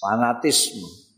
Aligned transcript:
fanatisme. 0.00 1.10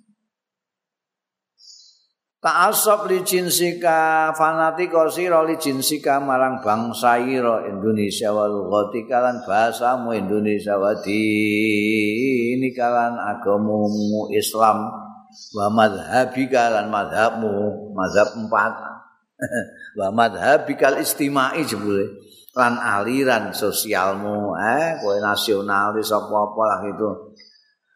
Ta'asab 2.43 3.07
li 3.07 3.23
jinsika 3.23 4.35
fanatiko 4.35 5.07
sira 5.07 5.47
li 5.47 5.55
jinsika 5.63 6.19
marang 6.19 6.59
bangsa 6.59 7.15
ira 7.23 7.71
Indonesia 7.71 8.35
wa 8.35 8.51
lughati 8.51 9.07
kalan 9.07 9.47
bahasamu 9.47 10.11
Indonesia 10.11 10.75
wa 10.75 10.91
dini 11.07 12.67
kalan 12.75 13.15
agamamu 13.15 14.27
Islam 14.35 14.91
wa 15.55 15.67
madhabi 15.71 16.51
kalan 16.51 16.91
madhabmu 16.91 17.95
madhab 17.95 18.35
empat. 18.35 18.75
Wa 19.99 20.15
madhabi 20.15 20.79
kal 20.79 21.03
istimai 21.03 21.67
jebule. 21.67 22.07
Lan 22.55 22.79
aliran 22.79 23.51
sosialmu 23.51 24.55
eh 24.55 25.03
kowe 25.03 25.17
nasionalis 25.19 26.15
apa-apa 26.15 26.63
lah 26.69 26.79
gitu 26.85 27.32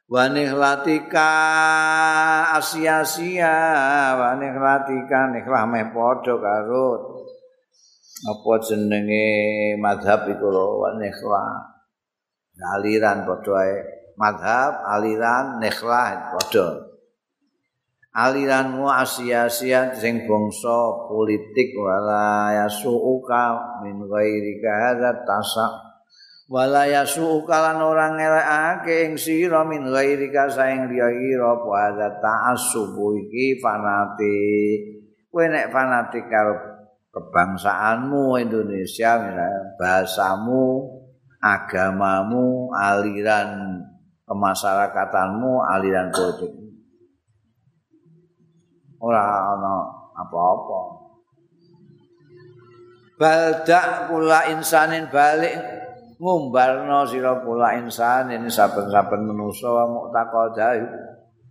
Wanihlatika 0.06 1.30
asia-sia 2.54 3.58
Wanihlatika 4.14 5.34
niklah 5.34 5.66
meh 5.66 5.90
podo 5.90 6.38
karut 6.38 7.26
Apa 8.22 8.52
jenenge 8.62 9.74
madhab 9.82 10.30
itu 10.30 10.46
loh 10.46 10.86
Wanihlah 10.86 11.58
Aliran 12.78 13.26
podo 13.26 13.58
Madhab, 14.14 14.86
aliran, 14.94 15.58
niklah 15.58 16.30
podo 16.38 16.86
Aliranmu 18.14 18.86
asia-sia 18.86 19.90
Sing 19.90 20.22
bongso 20.30 21.10
politik 21.10 21.74
Wala 21.74 22.54
yasu'uka 22.62 23.82
Min 23.82 24.06
ghairika 24.06 24.70
hadat 24.70 25.26
tasak 25.26 25.86
wala 26.46 26.86
yasu 26.86 27.42
kalan 27.42 27.82
orang 27.82 28.14
ngelekake 28.66 28.96
ing 29.06 29.14
sira 29.14 29.62
min 29.62 29.86
ghairi 29.86 30.28
ka 30.34 30.50
saing 30.50 30.90
liya 30.90 31.06
ira 31.10 31.54
pada 31.62 32.18
ta'assub 32.18 32.98
iki 33.14 33.62
fanatik. 33.62 35.06
Kowe 35.30 35.44
nek 35.46 35.70
fanatik 35.70 36.26
karo 36.26 36.56
kebangsaanmu 37.14 38.40
Indonesia 38.40 39.20
misalnya 39.20 39.48
bahasamu 39.78 40.64
agamamu 41.38 42.72
aliran 42.72 43.80
kemasyarakatanmu 44.26 45.52
aliran 45.70 46.08
politik 46.10 46.52
ora 48.98 49.54
ana 49.54 49.74
apa-apa. 50.16 50.80
Baldak 53.16 54.12
kula 54.12 54.52
insanin 54.52 55.08
balik 55.08 55.75
ngumbarno 56.16 57.04
sira 57.04 57.44
kula 57.44 57.76
insan 57.76 58.32
ini 58.32 58.48
saben-saben 58.48 59.28
manusa 59.28 59.68
wa 59.68 59.84
muktaqadha 59.84 60.68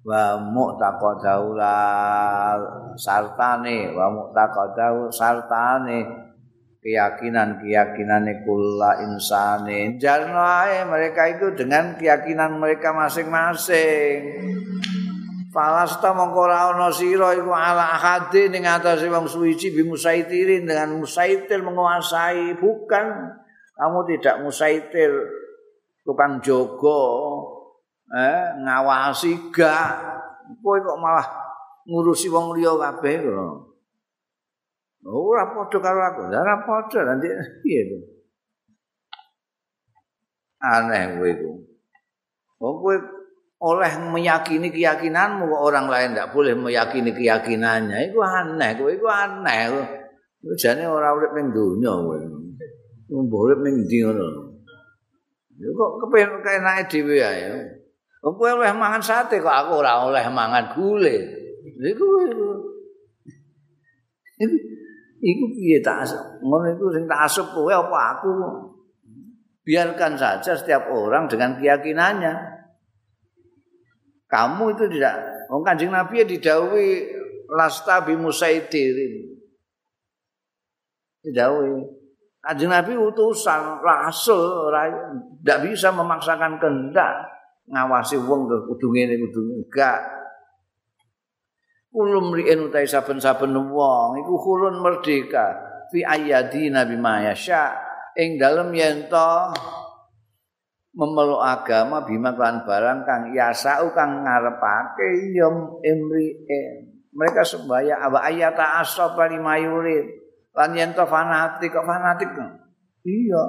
wa 0.06 0.38
muktaqadha 0.42 1.36
sartane 2.98 3.94
wa 3.94 4.10
muktaqadha 4.10 5.10
sartane 5.14 6.26
keyakinan-keyakinane 6.86 8.46
kula 8.46 9.02
insane. 9.10 9.98
Jarno 9.98 10.38
ae 10.38 10.86
mereka 10.86 11.26
itu 11.34 11.58
dengan 11.58 11.98
keyakinan 11.98 12.62
mereka 12.62 12.94
masing-masing. 12.94 14.22
Falasta 15.50 16.14
mongko 16.14 16.52
ora 16.52 16.70
ana 16.70 16.92
sira 16.94 17.32
iku 17.32 17.50
ala 17.56 17.96
ahadi 17.96 18.52
ning 18.52 18.68
atase 18.68 19.08
wong 19.08 19.26
suwiji 19.26 19.72
bi 19.72 19.88
musaitirin 19.88 20.68
dengan 20.68 21.00
musaitir 21.00 21.64
menguasai 21.64 22.60
bukan 22.60 23.34
kamu 23.76 24.00
tidak 24.16 24.36
musaitir 24.40 25.12
tukang 26.08 26.40
jogo 26.40 27.04
eh 28.08 28.56
ngawasi 28.64 29.52
gak. 29.52 30.16
Kowe 30.62 30.78
kok 30.78 31.02
malah 31.02 31.26
ngurusi 31.90 32.30
wong 32.30 32.56
liya 32.56 32.78
kabeh 32.78 33.18
kok 33.26 33.54
ora 35.06 35.44
padha 35.52 35.78
karo 35.82 36.00
aku. 36.02 36.22
Ora 36.32 36.56
padha. 36.64 37.00
Nanti 37.04 37.28
piye 37.62 37.82
to 37.90 37.98
aneh 40.66 41.20
kowe 41.20 41.30
iku 41.30 41.52
wong 42.58 42.76
kowe 42.82 42.96
oleh 43.56 43.92
meyakini 44.14 44.68
keyakinanmu 44.70 45.48
kok 45.50 45.64
orang 45.64 45.86
lain 45.90 46.14
tidak 46.14 46.32
boleh 46.34 46.54
meyakini 46.56 47.12
keyakinannya. 47.12 48.10
Itu 48.10 48.24
aneh 48.24 48.72
kowe 48.78 48.90
iku 48.94 49.08
aneh 49.10 49.62
jane 50.62 50.86
ora 50.86 51.12
urip 51.12 51.34
ning 51.34 51.50
donya 51.52 51.92
kowe 51.92 52.18
Mbok 53.06 53.62
ning 53.62 53.86
ndi 53.86 54.02
ngono. 54.02 54.28
Ya 55.56 55.70
kok 55.72 55.92
kepen 56.04 56.42
kenake 56.42 56.84
dhewe 56.90 57.18
ae. 57.22 57.48
Wong 58.26 58.34
kowe 58.42 58.50
oleh 58.58 58.74
mangan 58.74 59.04
sate 59.06 59.38
kok 59.38 59.54
aku 59.54 59.86
ora 59.86 60.02
oleh 60.02 60.26
mangan 60.34 60.74
gule. 60.74 61.16
Iku 61.78 62.06
iku. 62.26 62.50
Iku 65.22 65.44
piye 65.54 65.78
tak 65.86 66.10
ngono 66.42 66.66
iku 66.74 66.86
sing 66.92 67.06
tak 67.06 67.30
asup 67.30 67.48
kowe 67.54 67.70
apa 67.70 68.00
aku? 68.18 68.30
Biarkan 69.66 70.18
saja 70.18 70.58
setiap 70.58 70.90
orang 70.90 71.30
dengan 71.30 71.58
keyakinannya. 71.62 72.34
Kamu 74.26 74.74
itu 74.74 74.90
tidak 74.90 75.16
Wong 75.54 75.62
Kanjeng 75.62 75.94
Nabi 75.94 76.26
didhawuhi 76.26 77.06
lasta 77.54 78.02
bi 78.02 78.18
musaidirin. 78.18 79.38
Kanjeng 82.46 82.70
Nabi 82.70 82.94
utusan 82.94 83.82
rasul 83.82 84.70
tidak 85.42 85.60
bisa 85.66 85.90
memaksakan 85.90 86.62
kehendak 86.62 87.26
ngawasi 87.66 88.22
wong 88.22 88.46
ke 88.46 88.58
kudu 88.70 88.94
ngene 88.94 89.18
kudu 89.18 89.42
enggak. 89.66 89.98
Kulum 91.90 92.38
ri'en 92.38 92.70
utai 92.70 92.86
saben-saben 92.86 93.50
wong 93.50 94.22
iku 94.22 94.38
kulun 94.38 94.78
merdeka. 94.78 95.58
Fi 95.90 96.06
ayyadi 96.06 96.70
Nabi 96.70 96.94
Mayasya 97.02 97.74
ing 98.14 98.38
dalem 98.38 98.70
yen 98.78 99.10
memeluk 100.96 101.44
agama 101.44 102.08
bima 102.08 102.32
kan 102.38 102.64
barang 102.64 103.04
kang 103.04 103.24
yasau 103.36 103.92
kang 103.92 104.24
ngarepake 104.24 105.34
yom 105.36 105.82
emri 105.84 106.40
mereka 107.12 107.44
sembaya 107.44 108.00
aba 108.00 108.24
ayata 108.24 108.80
asab 108.80 109.20
lima 109.28 109.60
yurid 109.60 110.25
lan 110.56 110.72
yen 110.72 110.96
to 110.96 111.04
fanatik 111.04 111.70
kok 111.72 111.86
fanatik 111.86 112.32
iya. 113.06 113.44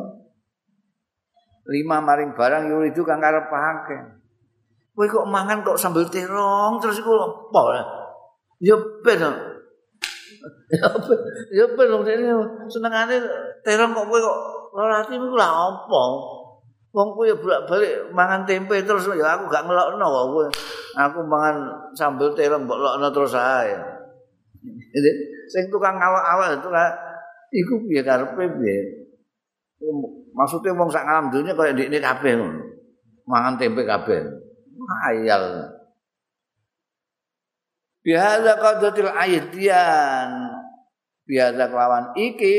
Lima 1.66 1.98
maring 1.98 2.34
barang 2.34 2.70
yuri 2.70 2.94
itu 2.94 3.02
kang 3.02 3.18
karepake 3.18 4.16
kowe 4.96 5.04
kok 5.04 5.28
mangan 5.28 5.60
kok 5.60 5.76
sambel 5.76 6.08
terong 6.08 6.80
terus 6.80 7.04
iku 7.04 7.12
apa? 7.20 7.84
Ya 8.64 8.72
ben. 9.04 9.20
Ya 11.52 11.64
ben 11.68 11.88
wong 11.92 12.02
dene 12.02 12.32
senengane 12.72 13.20
terong 13.60 13.92
kok 13.92 14.06
kowe 14.08 14.18
kok 14.18 14.38
ora 14.72 15.04
ati 15.04 15.20
iku 15.20 15.36
lha 15.36 15.48
apa? 15.52 16.02
Wong 16.96 17.08
kowe 17.12 17.28
bolak-balik 17.28 18.08
mangan 18.16 18.48
tempe 18.48 18.80
terus 18.80 19.04
ya 19.12 19.36
aku 19.36 19.52
gak 19.52 19.68
ngelokno 19.68 20.06
kok 20.08 20.26
kowe. 20.32 20.46
Aku 20.96 21.18
mangan 21.28 21.56
sambel 21.92 22.32
terong 22.32 22.64
mbok 22.64 22.80
lokno 22.80 23.12
terus 23.12 23.36
ae. 23.36 23.76
Sing 25.52 25.68
tukang 25.68 26.00
awak-awak 26.00 26.56
itu 26.56 26.72
kan 26.72 26.88
iku 27.52 27.84
piye 27.86 28.02
karepe 28.02 28.44
piye? 28.58 28.78
Maksude 30.36 30.72
wong 30.72 30.88
sak 30.88 31.04
alam 31.04 31.28
dunya 31.28 31.52
kaya 31.52 31.76
ndekne 31.76 31.98
kabeh 32.00 32.32
ngono. 32.36 32.62
Mangan 33.26 33.54
tempe 33.60 33.82
kabeh. 33.82 34.20
Ayal 35.10 35.74
biasa 38.06 38.54
qadatil 38.62 39.10
aydian 39.10 40.30
biasa 41.26 41.62
kelawan 41.66 42.14
iki 42.14 42.56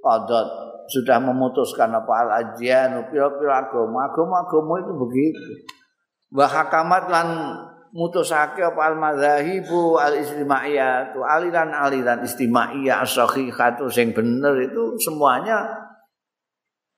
qadat 0.00 0.48
sudah 0.88 1.20
memutuskan 1.20 1.92
apa 1.92 2.12
al 2.26 2.30
ajian 2.42 3.12
pira-pira 3.12 3.68
agama. 3.68 4.10
Agama-agama 4.10 4.72
itu 4.82 4.92
begitu. 4.96 5.50
Wa 6.34 6.48
hakamat 6.48 7.04
lan 7.12 7.28
mutusake 7.90 8.62
apa 8.62 8.80
al 8.90 8.96
madzahibu 8.96 9.98
al 9.98 10.14
istimaiyah 10.18 11.10
tu 11.10 11.20
aliran-aliran 11.26 12.22
istimaiyah 12.22 13.02
as-sahihatu 13.02 13.90
sing 13.90 14.14
bener 14.14 14.54
itu 14.62 14.94
semuanya 15.02 15.66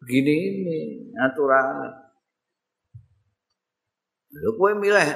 begini 0.03 0.35
ini 0.53 0.79
aturan 1.17 2.03
Lho 4.33 4.56
kowe 4.56 4.73
milih 4.73 5.09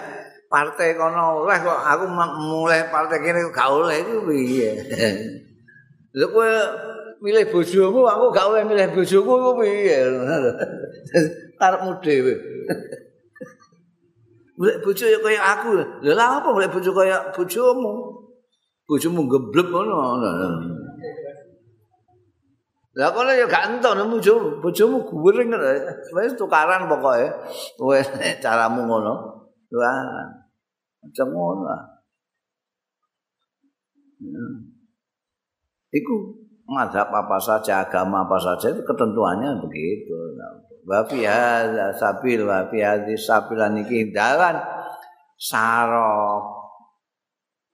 partai 0.53 0.93
kono 0.93 1.41
oleh 1.41 1.57
kok 1.65 1.81
aku 1.89 2.05
mulai 2.37 2.85
partai 2.93 3.17
kene 3.25 3.49
gak 3.49 3.69
oleh 3.73 4.05
iku 4.05 4.29
piye? 4.29 4.77
Lho 6.13 6.27
kowe 6.37 6.51
milih 7.25 7.49
bojomu 7.49 8.05
aku 8.05 8.25
gak 8.29 8.45
oleh 8.45 8.63
milih 8.69 8.93
bojoku 8.93 9.33
iku 9.41 9.53
piye? 9.65 9.99
Karepmu 11.61 11.97
dhewe. 12.05 12.35
Mulai 14.57 14.81
bojo 14.81 15.05
ya 15.05 15.19
kaya 15.21 15.41
aku. 15.57 15.71
Lha 16.01 16.25
apa 16.41 16.49
mulai 16.49 16.73
bojo 16.73 16.91
kaya? 16.97 17.29
Bojomu 18.87 19.21
geblek 19.29 19.69
ngono. 19.69 20.17
Lah 22.97 23.13
kono 23.13 23.29
ya 23.29 23.45
gak 23.45 23.77
entuk 23.77 23.93
bojomu, 24.09 24.57
bojomu 24.65 25.05
guring 25.05 25.53
wis 26.17 26.33
tukaran 26.33 26.89
pokoke. 26.89 27.29
Wis 27.77 28.09
caramu 28.43 28.89
ngono. 28.89 29.45
Wah, 29.69 30.33
macam 31.05 31.27
ngono. 31.29 31.77
Hmm. 34.17 34.73
Iku 35.93 36.15
mazhab 36.65 37.13
apa 37.13 37.37
saja, 37.37 37.85
agama 37.85 38.25
apa 38.25 38.41
saja 38.41 38.73
itu 38.73 38.81
ketentuannya 38.81 39.61
begitu. 39.61 40.17
Wa 40.87 41.03
fi 41.03 41.27
hadza 41.27 41.91
sabil 41.99 42.47
wa 42.47 42.63
fi 42.71 42.79
hadzi 42.79 43.19
sabilan 43.19 43.83
iki 43.83 44.15
dalan 44.15 44.55
sarok 45.35 46.57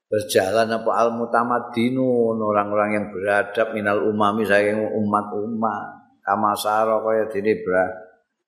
berjalan 0.08 0.68
apa 0.80 0.90
al 0.96 1.12
mutamaddinun 1.20 2.40
orang-orang 2.40 2.90
yang 2.96 3.06
beradab 3.12 3.76
minal 3.76 4.00
umami 4.08 4.48
saking 4.48 4.80
umat-umat. 4.80 6.00
Kama 6.24 6.56
saro 6.56 7.04
kaya 7.04 7.28
dene 7.28 7.60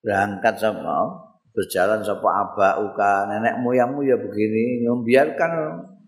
berangkat 0.01 0.55
sama 0.57 1.13
berjalan 1.53 2.01
sapa 2.01 2.29
abauka. 2.49 3.29
Nenek 3.29 3.61
moyangmu 3.61 4.01
ya 4.01 4.17
begini 4.17 4.85
membiarkan 4.89 5.53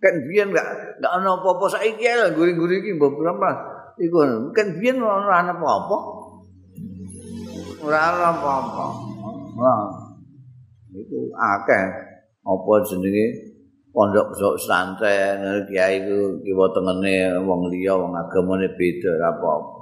kan 0.00 0.14
biyen 0.32 0.52
enggak 0.52 0.96
enggak 0.96 1.12
ana 1.12 1.40
apa-apa. 1.40 1.76
Saiki 1.76 2.08
lho 2.08 2.32
guring-guring 2.32 2.80
iki 2.84 2.96
mbok 2.96 3.20
iku 4.00 4.16
kan 4.56 4.66
biyen 4.80 5.00
ora 5.00 5.44
ana 5.44 5.52
apa-apa 5.56 6.15
ora 7.86 8.34
apa-apa. 8.34 8.86
Wah. 9.56 9.82
Itu 10.92 11.30
akeh. 11.32 11.86
Apa 12.42 12.72
jenenge? 12.86 13.26
Pondok 13.96 14.28
sok 14.36 14.60
santai 14.60 15.40
kiai 15.64 16.04
iku 16.04 16.36
kiwa 16.44 16.68
tengene 16.68 17.32
wong 17.48 17.72
liya 17.72 17.96
wong 17.96 18.12
agamane 18.12 18.68
beda 18.76 19.08
ora 19.16 19.28
apa-apa. 19.32 19.80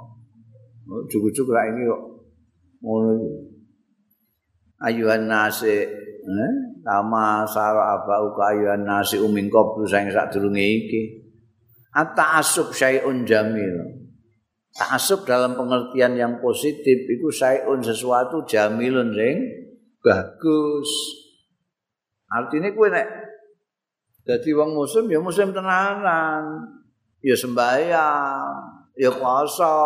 Cukup-cukup 1.11 1.51
ra 1.51 1.67
ini 1.67 1.81
kok. 1.83 2.01
Ngono 2.85 3.11
ayuhan 4.85 5.25
nasi 5.27 5.83
eh? 5.83 6.53
nama 6.85 7.43
sara 7.49 7.97
abau 7.97 8.31
ka 8.37 8.53
ayuhan 8.55 8.85
nasi 8.85 9.17
uming 9.19 9.51
koplu 9.51 9.83
sayang 9.83 10.13
sak 10.15 10.31
durunge 10.31 10.63
iki. 10.63 11.01
Ata 11.91 12.39
asub 12.39 12.71
syai'un 12.71 13.27
jamil 13.27 14.04
Ta'asub 14.75 15.23
dalam 15.23 15.55
pengertian 15.55 16.19
yang 16.19 16.43
positif 16.43 17.07
itu 17.07 17.31
syai'un 17.31 17.79
sesuatu 17.79 18.43
jamilun 18.43 19.15
ring 19.15 19.39
bagus. 20.03 20.89
Artinya 22.27 22.75
kue 22.75 22.91
nek 22.91 23.07
jadi 24.27 24.49
wong 24.57 24.75
muslim 24.75 25.07
ya 25.07 25.21
muslim 25.23 25.55
tenanan, 25.55 26.43
ya 27.23 27.37
sembahyang, 27.37 28.51
ya 28.99 29.13
puasa, 29.15 29.79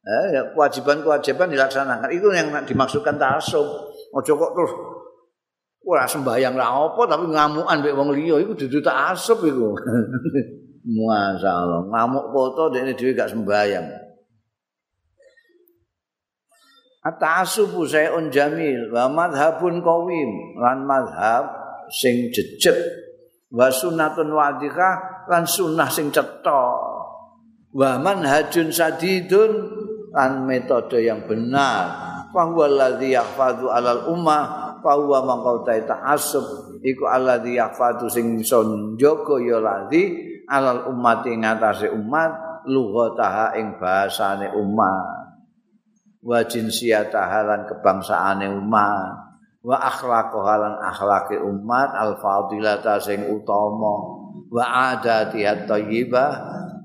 Eh, 0.00 0.26
ya, 0.32 0.42
kewajiban-kewajiban 0.56 1.52
dilaksanakan. 1.52 2.08
Itu 2.08 2.32
yang 2.32 2.48
dimaksudkan 2.64 3.20
tasawuf. 3.20 3.92
Ojo 4.16 4.32
kok 4.34 4.52
terus 4.56 4.72
ora 5.90 6.06
sembahyang 6.06 6.54
ra 6.54 6.70
apa 6.70 7.02
tapi 7.10 7.26
ngamukan 7.26 7.76
mbek 7.82 7.94
wong 7.98 8.14
liya 8.14 8.38
iku 8.38 8.54
dudu 8.54 8.78
tasawuf 8.78 9.42
iku. 9.42 9.74
Masyaallah, 10.80 11.92
ngamuk 11.92 12.32
foto 12.32 12.72
dekne 12.72 12.96
dhewe 12.96 13.12
gak 13.12 13.28
sembahyang. 13.28 13.84
At-ta'assubu 17.00 17.84
sayun 17.84 18.32
jamil 18.32 18.92
wa 18.92 19.08
madhabun 19.08 19.80
qawim 19.80 20.60
lan 20.60 20.84
madhab 20.84 21.48
sing 21.88 22.28
jejeg 22.28 22.76
wa 23.48 23.72
sunnatun 23.72 24.28
wadhika 24.28 25.24
lan 25.26 25.48
sunnah 25.48 25.88
sing 25.88 26.12
cetha 26.12 26.64
wa 27.72 27.90
manhajun 28.04 28.68
sadidun 28.68 29.50
lan 30.12 30.44
metode 30.44 31.00
yang 31.00 31.24
benar 31.24 31.88
fa 32.30 32.42
huwa 32.46 32.68
alladhi 32.68 33.16
alal 33.16 34.12
ummah 34.12 34.59
fa 34.80 34.96
huwa 34.98 35.24
mangkau 35.24 35.64
ta'assub 35.64 36.80
iku 36.84 37.04
alladhi 37.08 37.56
yahfadhu 37.60 38.08
sing 38.08 38.40
iso 38.40 38.64
njaga 38.64 39.36
ya 39.40 39.58
ladhi 39.60 40.02
alal 40.50 40.90
umat 40.90 41.22
ing 41.30 41.46
atase 41.46 41.86
umat 41.94 42.50
lughataha 42.66 43.56
ing 43.56 43.78
bahasane 43.78 44.52
umat. 44.52 45.30
Wa 46.20 46.44
jinsiyataha 46.44 47.38
lan 47.48 47.60
kebangsaane 47.64 48.50
umat. 48.52 49.30
Wa 49.60 49.76
akhlaqaha 49.76 50.54
lan 50.56 50.74
akhlaqe 50.80 51.36
umat 51.40 51.90
al 51.96 52.20
fadilata 52.20 53.00
sing 53.00 53.24
utama. 53.30 54.20
Wa 54.50 54.92
adatiha 54.92 55.64
thayyibah 55.64 56.30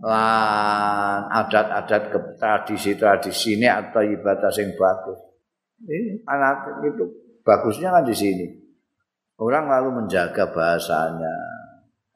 lan 0.06 1.22
adat-adat 1.34 2.14
ke 2.14 2.20
tradisi-tradisi 2.38 3.58
ini 3.58 3.66
atau 3.66 4.06
ibadah 4.06 4.54
yang 4.54 4.70
bagus. 4.78 5.20
Ini 5.82 6.24
anak 6.30 6.86
itu 6.86 7.25
bagusnya 7.46 7.94
kan 7.94 8.04
di 8.04 8.16
sini. 8.18 8.48
Orang 9.38 9.70
lalu 9.70 10.04
menjaga 10.04 10.50
bahasanya. 10.50 11.36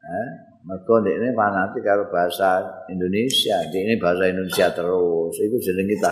Eh? 0.01 0.29
Mereka 0.59 0.95
ini 1.07 1.29
fanatik 1.37 1.85
kalau 1.85 2.09
bahasa 2.09 2.65
Indonesia. 2.89 3.61
Ini 3.69 4.01
bahasa 4.01 4.27
Indonesia 4.27 4.67
terus. 4.73 5.33
Itu 5.37 5.55
jadi 5.61 5.83
kita 5.85 6.11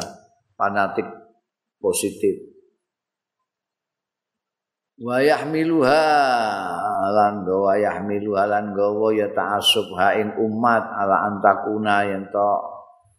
fanatik 0.56 1.08
positif. 1.82 2.58
wa 4.98 5.22
yahmiluha 5.22 6.06
lan 7.14 7.46
gawa 7.46 7.78
yahmiluha 7.78 8.50
lan 8.50 8.74
gawa 8.74 9.14
ya 9.14 9.30
ta'assub 9.30 9.94
ha 9.94 10.18
ing 10.18 10.34
umat 10.42 10.90
ala 10.90 11.30
antakuna 11.30 12.02
yen 12.02 12.26
to 12.34 12.54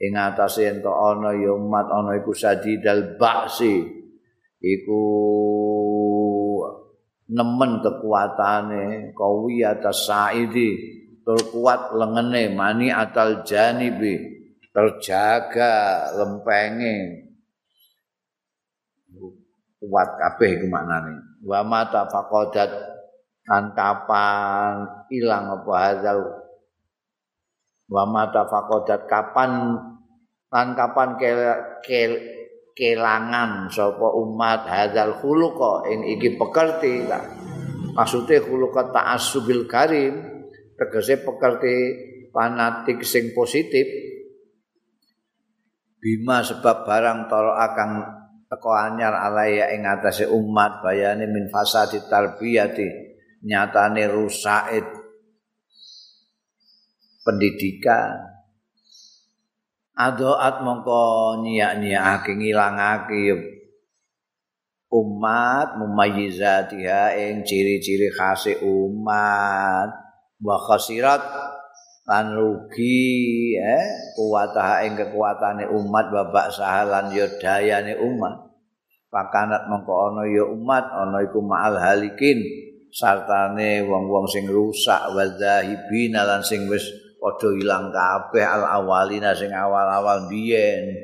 ing 0.02 0.18
atase 0.18 0.66
yen 0.66 0.82
to 0.82 0.90
ana 0.90 1.38
ya 1.38 1.54
umat 1.54 1.86
ana 1.86 2.18
iku 2.18 2.34
sadidal 2.34 3.14
ba'si 3.14 3.86
iku 4.58 5.02
nemen 7.28 7.84
kekuatane 7.84 9.12
kawi 9.12 9.62
atas 9.62 10.08
saidi. 10.08 10.96
Tur 11.22 11.38
kuat 11.52 11.92
lengene 11.92 12.56
mani 12.56 12.88
atal 12.88 13.44
janibi. 13.44 14.16
Terjaga 14.72 16.08
lempenge. 16.16 17.28
Kuat 19.78 20.08
kabeh 20.16 20.58
iku 20.58 20.66
maknane. 20.72 21.44
Wa 21.44 21.60
mata 21.62 22.08
faqadat 22.08 22.72
an 23.48 23.76
kapan 23.76 24.88
ilang 25.12 25.52
apa 25.52 25.72
hadzal. 25.76 26.20
Wa 27.88 28.04
mata 28.08 28.48
faqadat 28.48 29.04
kapan 29.08 29.76
lan 30.48 30.72
kapan 30.72 31.08
ke, 31.20 31.28
ke, 31.84 32.00
kelangan 32.78 33.66
sapa 33.66 34.14
umat 34.14 34.70
hadzal 34.70 35.18
khuluqa 35.18 35.90
ing 35.90 36.06
iki 36.14 36.38
pekerti 36.38 37.02
maksude 37.98 38.38
khuluqa 38.38 38.94
ta'assubil 38.94 39.66
karim 39.66 40.22
tegese 40.78 41.26
pekerti 41.26 41.74
fanatik 42.30 43.02
sing 43.02 43.34
positif. 43.34 43.82
Bima 45.98 46.46
sebab 46.46 46.86
barang 46.86 47.26
toro 47.26 47.58
akan 47.58 47.90
teko 48.46 48.70
anyar 48.70 49.18
alaya 49.18 49.74
ing 49.74 49.82
atase 49.82 50.30
umat 50.30 50.78
bayane 50.78 51.26
min 51.26 51.50
fasadi 51.50 52.06
tarbiyati 52.06 52.86
nyatane 53.42 54.06
rusaid 54.06 54.86
pendidikan 57.26 58.37
adoat 59.98 60.62
mongko 60.62 61.42
nyiak-nyiakake 61.42 62.38
ngilangake 62.38 63.34
umat 64.94 65.76
mumayyizatiha 65.76 67.18
ing 67.18 67.42
ciri-ciri 67.42 68.08
khase 68.14 68.62
umat. 68.62 69.90
Wa 70.38 70.54
khasirat 70.54 71.22
lan 72.06 72.30
rugi 72.38 73.58
eh 73.58 74.14
kuwatah 74.14 74.86
ing 74.86 74.94
kekuatane 74.94 75.66
umat 75.66 76.14
babak 76.14 76.54
sahalan 76.54 77.10
yo 77.10 77.26
dayane 77.42 77.98
umat. 77.98 78.48
Pakanat 79.10 79.66
mengko 79.66 79.92
ana 80.12 80.22
ya 80.30 80.44
umat 80.46 80.84
ana 80.94 81.24
iku 81.26 81.40
ma'al 81.42 81.80
halikin 81.80 82.38
sartane 82.92 83.84
wong-wong 83.84 84.28
sing 84.28 84.46
rusak 84.46 85.00
wa 85.10 85.24
zahibin 85.36 86.12
lan 86.12 86.44
sing 86.44 86.68
wis 86.68 86.86
padha 87.28 87.52
ilang 87.52 87.92
kabeh 87.92 88.40
al 88.40 88.64
awalina 88.80 89.36
sing 89.36 89.52
awal-awal 89.52 90.24
biyen. 90.32 90.96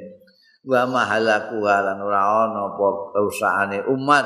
Wa 0.64 0.88
mahalaku 0.88 1.60
lan 1.60 2.00
ora 2.00 2.48
ana 2.48 2.72
apa 2.72 2.86
rusakane 3.20 3.84
umat. 3.92 4.24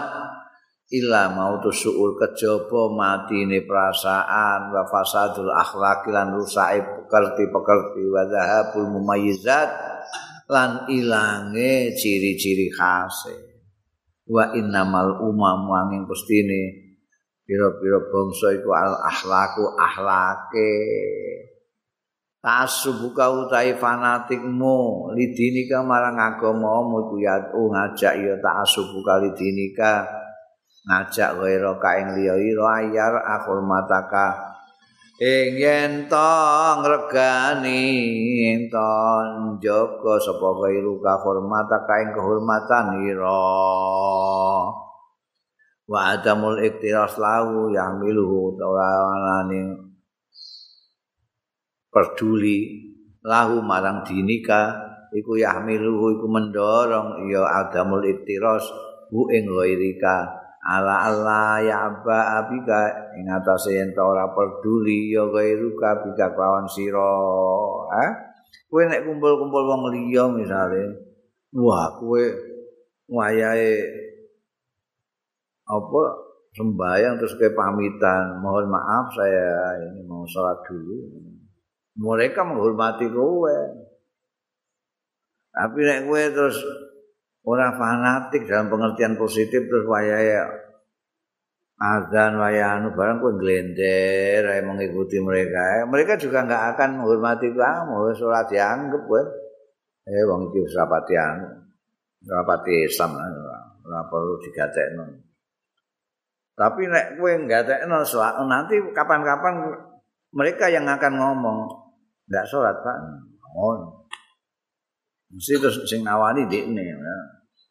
Illa 0.88 1.28
mautu 1.28 1.68
suul 1.68 2.16
kejaba 2.16 2.88
matine 2.94 3.60
perasaan 3.66 4.72
wa 4.72 4.86
fasadul 4.88 5.52
akhlaq 5.52 6.08
lan 6.08 6.32
rusake 6.32 6.80
pekerti-pekerti 6.80 8.08
wa 8.08 8.24
dhahabul 8.24 8.96
mumayyizat 8.96 9.68
lan 10.48 10.88
ilange 10.88 11.92
ciri-ciri 11.92 12.72
khase. 12.72 13.36
Wa 14.30 14.56
innamal 14.56 15.20
umam 15.28 15.68
wanging 15.68 16.08
pestine 16.08 16.88
pira-pira 17.48 18.08
bangsa 18.08 18.56
iku 18.56 18.70
al 18.76 18.96
akhlaku 19.08 19.64
akhlake 19.76 20.72
tasubuka 22.40 23.28
utai 23.30 23.76
fanatikmu. 23.76 25.10
Lidinika 25.14 25.82
marang 25.82 26.18
agamamu 26.18 27.08
iku 27.08 27.16
ya 27.22 27.36
ngajak 27.50 28.14
ya 28.18 28.34
tasubuka 28.38 29.22
lidinika. 29.22 30.06
Ngajak 30.88 31.38
waira 31.42 31.74
kaing 31.76 32.16
liya 32.16 32.34
ira 32.38 32.66
ayar 32.80 33.14
akul 33.20 33.60
mataka 33.60 34.48
ing 35.18 35.58
yen 35.58 36.06
to 36.06 36.30
ngregani 36.78 37.82
ento 38.54 38.94
njaga 39.58 40.14
sapa 40.22 40.48
kairu 40.62 41.02
ka 41.02 41.18
hormata 41.18 41.82
kaing 41.90 42.14
kehormatan 42.14 43.02
ira 43.02 43.42
wa 45.90 46.00
adamul 46.14 46.62
iktiras 46.62 47.18
lahu 47.18 47.66
yang 47.74 47.98
miluhu 47.98 48.54
tawalanane 48.54 49.87
peduli 51.98 52.86
lahu 53.26 53.58
marang 53.58 54.06
dinika 54.06 54.78
iku 55.10 55.34
yahmiluhu 55.34 56.14
iku 56.14 56.26
mendorong 56.30 57.26
ya 57.26 57.42
adamul 57.66 58.06
iktiras 58.06 58.62
bu 59.10 59.26
ing 59.34 59.50
ghairika 59.50 60.30
ala 60.62 61.10
Allah 61.10 61.58
ya 61.66 61.76
abba 61.90 62.38
abika 62.44 63.10
ing 63.18 63.26
atase 63.26 63.74
yen 63.74 63.90
ora 63.98 64.30
peduli 64.30 65.10
ya 65.10 65.26
gairuka 65.26 66.06
bika 66.06 66.30
kawan 66.38 66.70
sira. 66.70 67.18
Eh 67.88 68.10
kowe 68.68 68.82
nek 68.84 69.02
kumpul-kumpul 69.02 69.64
wong 69.64 69.82
liya 69.96 70.28
misale 70.28 70.92
wah 71.56 71.88
kowe 71.96 72.20
wayahe 73.08 73.80
apa 75.68 76.02
sembahyang 76.52 77.16
terus 77.16 77.36
ke 77.40 77.52
pamitan 77.56 78.40
mohon 78.44 78.68
maaf 78.68 79.08
saya 79.16 79.76
ini 79.88 80.04
mau 80.04 80.24
sholat 80.28 80.60
dulu 80.68 80.96
mereka 81.98 82.46
menghormati 82.46 83.10
kowe. 83.10 83.58
Tapi 85.50 85.78
nek 85.82 86.06
kowe 86.06 86.22
terus 86.30 86.56
Orang 87.48 87.80
fanatik 87.80 88.44
dalam 88.44 88.68
pengertian 88.68 89.16
positif 89.16 89.64
terus 89.64 89.88
wayaya 89.88 90.44
azan 91.80 92.36
wayanu 92.36 92.92
barang 92.92 93.24
pun 93.24 93.40
glender 93.40 94.44
mengikuti 94.68 95.16
mereka. 95.16 95.88
Mereka 95.88 96.20
juga 96.20 96.44
nggak 96.44 96.76
akan 96.76 97.00
menghormati 97.00 97.48
kamu 97.56 98.12
sholat 98.20 98.52
dianggap 98.52 99.00
gue 99.00 99.22
eh 100.08 100.24
wong 100.28 100.52
itu 100.52 100.64
rapati 100.76 101.14
anu 101.16 101.48
rapati 102.28 102.84
Islam 102.84 103.16
ora 103.16 104.00
perlu 104.12 104.36
digatekno. 104.44 105.04
Tapi 106.52 106.84
nek 106.84 107.16
kowe 107.16 107.32
nggatekno 107.32 107.96
nanti 108.44 108.76
kapan-kapan 108.92 109.54
mereka 110.36 110.68
yang 110.68 110.84
akan 110.84 111.16
ngomong 111.16 111.87
nggak 112.28 112.46
sholat 112.48 112.76
pak 112.84 112.96
oh 113.56 114.04
mesti 115.32 115.60
terus 115.60 115.84
sing 115.84 116.00
nawani 116.04 116.48
dekne 116.48 116.84
ya. 116.84 117.16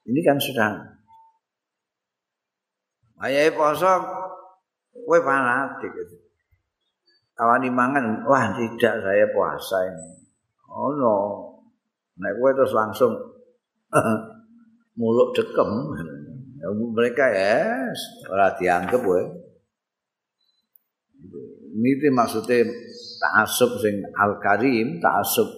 Ini 0.07 0.19
kan 0.23 0.39
sudah 0.39 0.97
Ayah 3.17 3.49
poso 3.49 3.89
kowe 4.93 5.17
fanatik 5.25 5.89
gitu. 5.89 6.15
Awani 7.37 7.69
mangan, 7.69 8.25
wah 8.29 8.53
tidak 8.53 9.01
saya 9.01 9.25
puasa 9.33 9.77
ini. 9.89 10.07
Oh 10.69 10.93
no. 10.93 11.15
Nek 12.21 12.37
kowe 12.37 12.53
terus 12.53 12.77
langsung 12.77 13.13
muluk 15.01 15.33
dekem. 15.33 15.69
Mereka 16.93 17.25
ya 17.33 17.89
ora 18.29 18.53
dianggap 18.53 19.01
kowe. 19.01 19.21
Ini 21.73 22.09
maksudnya 22.13 22.69
ta'asub 23.17 23.77
sing 23.81 24.01
al-karim, 24.15 24.97
ta'asub 25.01 25.49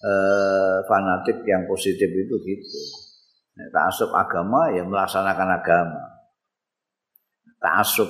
eh, 0.00 0.76
fanatik 0.88 1.44
yang 1.44 1.64
positif 1.68 2.08
itu 2.08 2.34
gitu. 2.44 2.80
Nek 3.52 3.68
ta'asub 3.68 4.10
agama 4.16 4.72
ya 4.72 4.84
melaksanakan 4.84 5.48
agama. 5.60 6.02
Ta'asub 7.60 8.08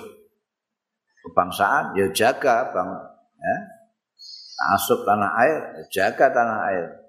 kebangsaan 1.22 1.98
ya 1.98 2.06
jaga 2.14 2.70
bang 2.70 2.90
ya. 3.36 3.56
Ta'asub 4.62 5.02
tanah 5.02 5.30
air 5.42 5.60
ya 5.80 5.84
jaga 5.90 6.30
tanah 6.30 6.58
air. 6.70 7.01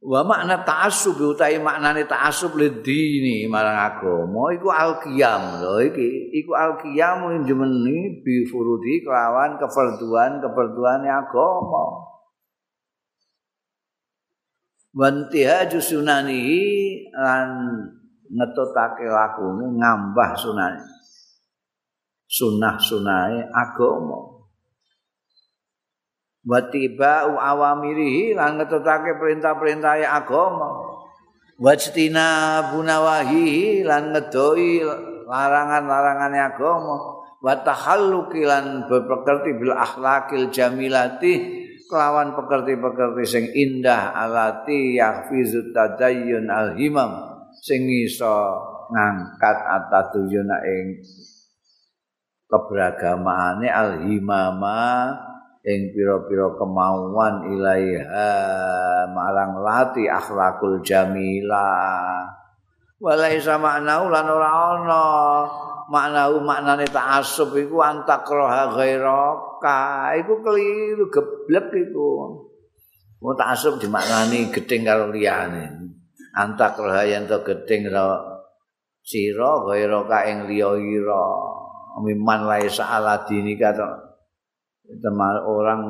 Wa 0.00 0.24
makna 0.24 0.64
ta'assub 0.64 1.20
utahe 1.20 1.60
maknane 1.60 2.08
ta'assub 2.08 2.56
lidini 2.56 3.44
marang 3.44 3.76
agama 3.76 4.48
iku 4.56 4.72
al-qiyam 4.72 5.60
lho 5.60 5.76
iki 5.84 6.32
iku 6.40 6.56
al-qiyam 6.56 7.44
njemeni 7.44 8.24
bi 8.24 8.48
furudi 8.48 9.04
kelawan 9.04 9.60
keperduan 9.60 10.40
keperduane 10.40 11.04
agama. 11.04 12.10
wantiha 14.90 15.70
sunani 15.78 16.42
lan 17.14 17.48
ngetutake 18.30 19.06
lakune 19.06 19.78
ngambah 19.78 20.30
sunane 20.34 20.82
sunah 22.26 22.78
sunahe 22.78 23.42
agama 26.40 26.48
watiba 26.48 27.28
awamirihi 27.28 28.32
lan 28.34 28.56
ngetutake 28.56 29.20
perintah-perintahe 29.20 30.04
agama. 30.06 30.88
Wajtina 31.60 32.72
bunawahi 32.72 33.84
lan 33.84 34.16
ngedoi 34.16 34.80
larangan-larangane 35.28 36.40
agama. 36.40 36.96
Wa 37.40 37.56
tahalluki 37.64 38.44
lan 38.44 38.84
berpekerti 38.88 39.56
bil 39.56 39.72
akhlakil 39.72 40.52
jamilati 40.52 41.60
kelawan 41.88 42.36
pekerti-pekerti 42.36 43.24
sing 43.24 43.44
indah 43.52 44.12
alati 44.12 44.96
yahfizu 44.96 45.72
tadayyun 45.72 46.48
alhimam. 46.48 47.28
Sing 47.60 47.84
iso 47.88 48.32
ngangkat 48.88 49.56
ataduyuna 49.56 50.64
ing 50.64 51.04
keberagamaane 52.48 53.68
alhimama 53.68 55.12
ing 55.60 55.92
pira-pira 55.92 56.56
kemauan 56.56 57.52
ilaiha 57.52 58.32
marang 59.12 59.60
lati 59.60 60.08
akhlakul 60.08 60.80
jamilah 60.80 62.24
walai 63.00 63.40
sama 63.40 63.80
lan 63.80 64.26
ora 64.28 64.50
ana. 64.76 65.04
Makna 65.90 66.30
maknane 66.38 66.86
ta'assub 66.86 67.50
iku 67.58 67.82
antakroha 67.82 68.70
ghairaka 68.78 70.14
iku 70.22 70.38
keliru 70.38 71.10
geblek 71.10 71.66
iku. 71.74 72.38
Mau 73.18 73.34
ta'assub 73.34 73.82
dimaknani 73.82 74.54
gedeng 74.54 74.86
karo 74.86 75.10
liyane. 75.10 75.66
Antakroha 76.38 77.02
yen 77.10 77.26
to 77.26 77.42
gedeng 77.42 77.90
karo 77.90 78.22
sira 79.02 79.66
ghairaka 79.66 80.30
ing 80.30 80.46
liya 80.46 80.78
ira 80.78 81.24
miman 82.06 82.46
lae 82.46 82.70
saala 82.70 83.26
dinika 83.26 83.74
teman 84.98 85.36
orang 85.46 85.82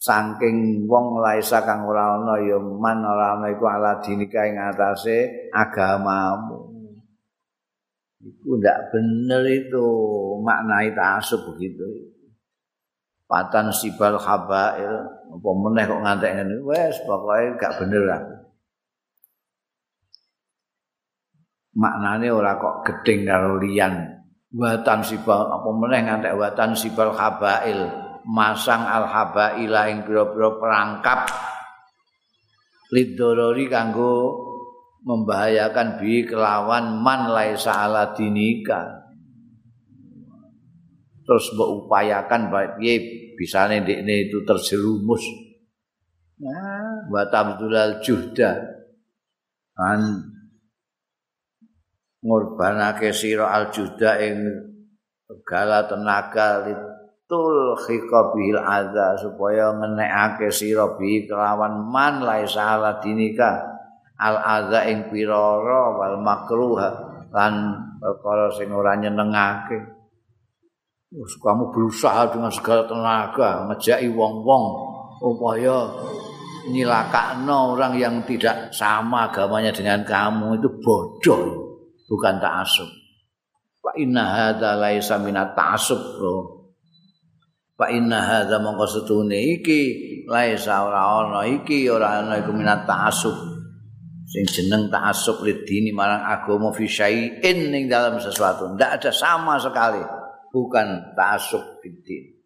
saking 0.00 0.88
wong 0.88 1.20
laisa 1.20 1.60
kang 1.66 1.84
ora 1.84 2.16
ana 2.16 2.40
ya 2.40 2.56
man 2.56 3.04
ora 3.04 3.36
ana 3.36 3.52
iku 3.52 3.68
ala 3.68 4.00
dinika 4.00 4.48
ing 4.48 4.56
atase 4.56 5.50
agamamu 5.52 6.70
Itu 8.20 8.60
tidak 8.60 8.92
benar 8.92 9.48
itu 9.48 9.86
maknai 10.44 10.92
ta'asub 10.92 11.40
begitu. 11.52 12.12
Patan 13.24 13.72
sibal 13.72 14.20
khabail, 14.20 14.92
apa 15.32 15.48
meneh 15.56 15.88
kok 15.88 16.02
ngantek 16.04 16.36
ini, 16.36 16.60
wes 16.60 17.00
pokoknya 17.08 17.56
gak 17.56 17.80
bener 17.80 18.02
lah. 18.04 18.22
Maknanya 21.80 22.28
ora 22.28 22.60
kok 22.60 22.84
gedeng 22.84 23.24
karo 23.24 23.56
liyan. 23.56 24.19
Watan 24.50 25.06
sibal, 25.06 25.46
apa 25.46 25.68
meneh 25.70 26.02
ngantek 26.02 26.34
watan 26.34 26.74
sibal 26.74 27.14
khabail, 27.14 27.86
masang 28.26 28.82
al 28.82 29.06
habaila 29.06 29.86
yang 29.86 30.02
biro-biro 30.02 30.58
perangkap. 30.58 31.30
Lidorori 32.90 33.70
kanggo 33.70 34.34
membahayakan 35.06 36.02
bi 36.02 36.26
kelawan 36.26 36.98
man 36.98 37.30
laisa 37.30 37.78
ala 37.78 38.10
dinika. 38.10 39.06
Terus 41.22 41.54
mengupayakan 41.54 42.50
baik 42.50 42.70
piye 42.82 42.94
bisane 43.38 43.86
ndekne 43.86 44.26
itu 44.26 44.42
terjerumus. 44.42 45.22
Nah 46.42 47.06
wa 47.06 47.22
tabdulal 47.30 48.02
juhda. 48.02 48.58
An 49.78 50.29
ngorbanake 52.20 53.16
sira 53.16 53.48
aljuda 53.48 54.20
ing 54.20 54.36
segala 55.24 55.88
tenaga 55.88 56.68
litul 56.68 57.78
khiqabil 57.80 58.60
adza 58.60 59.16
supaya 59.16 59.72
ngenekake 59.72 60.52
sira 60.52 60.98
bi 61.00 61.24
kelawan 61.24 61.88
man 61.88 62.20
lae 62.20 62.44
salah 62.44 63.00
dinika. 63.00 63.66
Al 64.20 64.36
adza 64.36 64.84
ing 64.84 65.08
pirara 65.08 65.96
wal 65.96 66.20
makruh 66.20 66.76
lan 67.32 67.52
perkara 67.96 68.52
sing 68.52 68.68
ora 68.68 68.92
nyenengake. 69.00 69.80
Kamu 71.40 71.74
berusaha 71.74 72.28
dengan 72.30 72.52
segala 72.52 72.86
tenaga 72.86 73.66
ngejaki 73.66 74.12
wong-wong 74.12 74.64
upaya 75.24 75.90
nyilakakno 76.70 77.74
orang 77.74 77.98
yang 77.98 78.14
tidak 78.28 78.70
sama 78.70 79.26
agamanya 79.26 79.74
dengan 79.74 80.06
kamu 80.06 80.60
itu 80.60 80.68
bodoh 80.78 81.69
bukan 82.10 82.42
ta'assub. 82.42 82.90
Fa 83.78 83.94
inna 83.94 84.26
hadza 84.26 84.74
laisa 84.74 85.22
minat 85.22 85.54
ta'assub. 85.54 86.18
Fa 87.78 87.86
inna 87.94 88.18
hadza 88.18 88.58
mongko 88.58 88.84
setune 88.90 89.38
iki 89.38 89.80
laisa 90.26 90.82
ora 90.82 91.22
ana 91.22 91.46
iki 91.46 91.86
ora 91.86 92.18
ana 92.18 92.42
iku 92.42 92.50
minat 92.50 92.82
ta'assub. 92.84 93.32
Sing 94.26 94.46
jeneng 94.46 94.90
ta'assub 94.90 95.42
lidini 95.46 95.94
marang 95.94 96.26
agama 96.26 96.74
fi 96.74 96.90
syai'in 96.90 97.70
ning 97.70 97.86
dalam 97.86 98.18
sesuatu. 98.18 98.74
Ndak 98.74 99.00
ada 99.00 99.10
sama 99.14 99.56
sekali. 99.62 100.02
Bukan 100.50 101.14
ta'assub 101.14 101.78
bidin. 101.78 102.42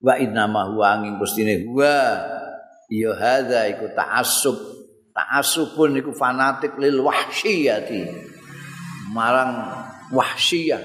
Wa 0.00 0.16
inna 0.20 0.48
ma 0.48 0.68
huwa 0.68 0.96
angin 1.00 1.16
gustine 1.16 1.64
huwa 1.64 2.18
ya 2.88 3.12
hadza 3.16 3.68
iku 3.68 3.88
ta'assub. 3.92 4.56
Ta'assubun 5.14 6.02
iku 6.02 6.10
fanatik 6.10 6.74
lil 6.82 6.98
wahsyiyati. 6.98 8.33
Marang 9.14 9.70
wahsiyah 10.10 10.82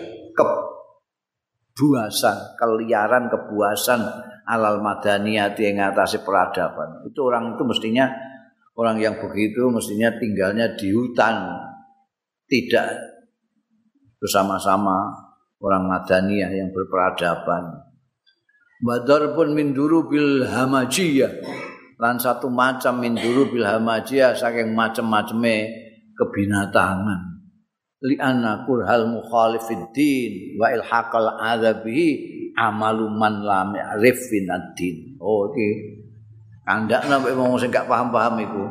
kebuasan 1.73 2.37
keliaran 2.61 3.25
kebuasan 3.33 4.05
alal 4.45 4.85
madaniyati 4.85 5.65
yang 5.65 5.81
ngatasi 5.81 6.21
peradaban. 6.21 7.09
Itu 7.09 7.25
orang 7.25 7.57
itu 7.57 7.63
mestinya 7.65 8.05
orang 8.77 9.01
yang 9.01 9.17
begitu 9.17 9.65
mestinya 9.73 10.13
tinggalnya 10.21 10.77
di 10.77 10.93
hutan. 10.93 11.65
Tidak 12.49 12.87
bersama-sama 14.17 15.05
orang 15.61 15.85
madaniyah 15.85 16.49
yang 16.49 16.73
berperadaban. 16.73 17.85
Badar 18.81 19.37
pun 19.37 19.53
minduru 19.53 20.09
bil 20.09 20.49
hamajiyah. 20.49 21.45
Lan 21.99 22.17
satu 22.17 22.49
macam 22.49 22.97
minduru 22.97 23.53
bil 23.53 23.69
hamajiyah 23.69 24.33
saking 24.33 24.73
macam-macamnya 24.73 25.67
kebinatangan 26.17 27.28
li 27.99 28.15
anna 28.15 28.63
kurhal 28.63 29.11
mukhalifid 29.11 29.91
din 29.91 30.55
wa 30.55 30.71
ilhaqal 30.71 31.35
adzabihi 31.35 32.07
amalu 32.55 33.11
man 33.11 33.43
lam 33.43 33.75
ya'rif 33.75 34.19
din. 34.75 35.19
Oh 35.19 35.51
iki. 35.51 35.99
Kandak 36.63 37.09
nek 37.09 37.25
wong 37.33 37.57
sing 37.57 37.73
gak 37.73 37.89
paham-paham 37.89 38.35
iku. 38.45 38.63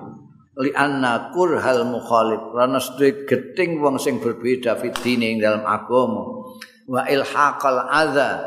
Li 0.59 0.71
anna 0.75 1.31
kurhal 1.35 1.85
mukhalif 1.87 2.41
karena 2.55 2.79
sedhe 2.81 3.29
geting 3.29 3.83
wong 3.83 4.01
sing 4.01 4.19
berbeda 4.23 4.81
fid 4.81 4.97
din 5.05 5.39
dalam 5.43 5.63
agama. 5.67 6.25
Wa 6.89 7.05
ilhaqal 7.05 7.85
adza 7.85 8.41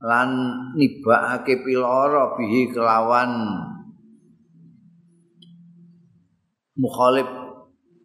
lan 0.00 0.30
nibake 0.76 1.64
piloro 1.64 2.36
bihi 2.36 2.72
kelawan 2.72 3.30
mukhalif 6.80 7.43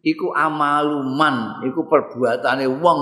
iku 0.04 0.32
amaluman 0.32 1.64
iku 1.64 1.84
perbuatane 1.86 2.66
wong. 2.68 3.00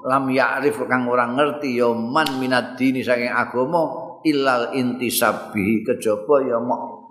Lam 0.00 0.32
ya'rif 0.32 0.80
kang 0.88 1.04
ora 1.12 1.28
ngerti 1.28 1.76
ya 1.76 1.92
man 1.92 2.40
minad 2.40 2.72
dini 2.72 3.04
saking 3.04 3.28
agama 3.28 3.84
illal 4.24 4.72
intisabi 4.72 5.84
kejaba 5.84 6.40
ya 6.40 6.56
mok 6.56 7.04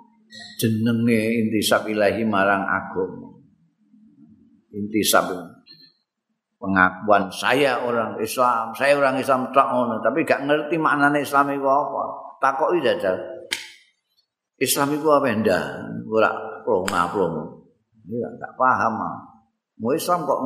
jenenge 0.58 1.38
intisab 1.38 1.86
ilahi 1.86 2.26
marang 2.26 2.66
agama. 2.66 3.30
Intisab 4.74 5.30
pengakuan 6.58 7.30
saya 7.30 7.78
orang 7.86 8.18
Islam 8.18 8.74
saya 8.74 8.98
orang 8.98 9.22
Islam 9.22 9.54
tak 9.54 9.70
ngono. 9.70 10.02
Tapi 10.02 10.26
gak 10.26 10.50
ngerti 10.50 10.82
maknane 10.82 11.22
Islam 11.22 11.54
itu 11.54 11.70
apa. 11.70 12.04
Takoki 12.42 12.82
jajal. 12.82 13.16
Islam 14.58 14.98
itu 14.98 15.08
apa 15.14 15.30
ndak? 15.30 15.64
Ora 16.10 16.34
plong-plong 16.66 17.60
Ya, 18.10 18.26
tak 18.42 18.58
paham. 18.58 18.98
Mau 19.80 19.96
Islam 19.96 20.28
kok 20.28 20.40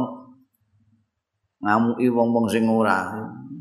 ngamuki 1.65 2.08
wong-wong 2.13 2.46
sing 2.46 2.69
ora. 2.69 3.10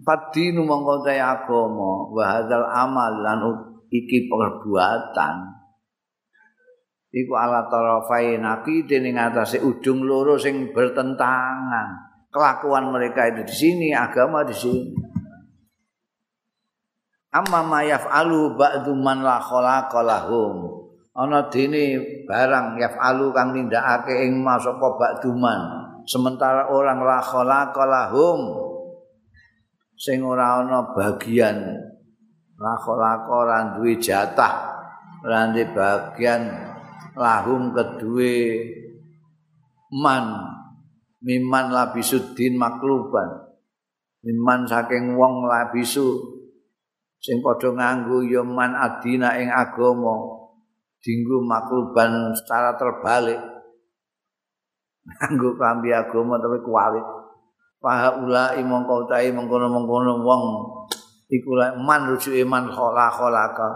Padinu 0.02 0.66
mongko 0.68 1.06
te 1.06 1.16
agama 1.16 2.10
wa 2.12 2.24
hadzal 2.26 2.66
amal 2.66 3.12
lan 3.24 3.40
iki 3.88 4.28
perbuatan. 4.28 5.36
Iku 7.12 7.32
ala 7.36 7.68
tarafain 7.68 8.40
aqide 8.40 9.00
ning 9.00 9.20
atase 9.20 9.60
ujung 9.60 10.04
loro 10.04 10.40
sing 10.40 10.72
bertentangan. 10.72 11.88
Kelakuan 12.32 12.88
mereka 12.88 13.28
itu 13.28 13.44
di 13.44 13.52
sini, 13.52 13.88
agama 13.92 14.40
di 14.40 14.56
sini. 14.56 14.88
Amma 17.32 17.60
ma 17.64 17.80
yaf'alu 17.84 18.56
ba'du 18.56 18.92
man 18.96 19.20
la 19.20 19.36
khalaqa 19.40 20.00
lahum. 20.00 20.81
Ana 21.12 21.48
dene 21.52 22.00
barang 22.24 22.80
yafalu 22.80 23.32
kang 23.36 23.52
nindakake 23.52 24.24
ing 24.28 24.40
masapa 24.40 24.96
bakduman. 24.96 25.60
Sementara 26.08 26.66
orang 26.72 27.04
la 27.04 27.18
khalaqa 27.22 27.82
lahum. 27.86 28.40
Sing 29.94 30.24
ora 30.24 30.58
ana 30.64 30.82
bagian 30.90 31.62
la 32.58 32.74
khalaqa 32.74 33.30
ora 33.30 33.58
duwe 33.78 34.02
jatah 34.02 34.54
ora 35.22 35.46
bagian 35.54 36.42
lahum 37.14 37.70
kedue 37.70 38.66
man 39.94 40.48
miman 41.22 41.70
labisuddin 41.70 42.58
makluban 42.58 43.46
miman 44.26 44.66
saking 44.66 45.14
wong 45.14 45.46
labisu 45.46 46.18
sing 47.22 47.38
padha 47.38 47.70
nganggo 47.70 48.26
ya 48.26 48.42
man 48.42 48.74
adina 48.74 49.38
ing 49.38 49.46
agama 49.46 50.41
dinggo 51.02 51.42
makluban 51.42 52.32
secara 52.38 52.78
terbalik. 52.78 53.42
Nganggo 55.02 55.58
klambi 55.58 55.90
agama 55.90 56.38
tapi 56.38 56.62
kualit 56.62 57.02
paha 57.82 58.22
ulai 58.22 58.62
mongko 58.62 59.10
utahe 59.10 59.34
mengkono-mengkono 59.34 60.22
wong. 60.22 60.42
Iku 61.26 61.58
man 61.82 62.06
rujuk 62.06 62.38
iman 62.46 62.70
khola 62.70 63.10
kholaka 63.10 63.68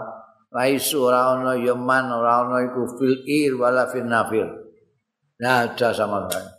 laisu 0.55 1.11
ora 1.11 1.35
ana 1.35 1.59
ya 1.59 1.75
man 1.75 2.07
ora 2.07 2.47
ana 2.47 2.63
iku 2.63 2.87
fil 2.95 3.27
ir 3.27 3.59
wala 3.59 3.91
fil 3.91 4.07
nafil. 4.07 4.47
Ada 5.37 5.93
sama 5.93 6.25
sekali. 6.25 6.49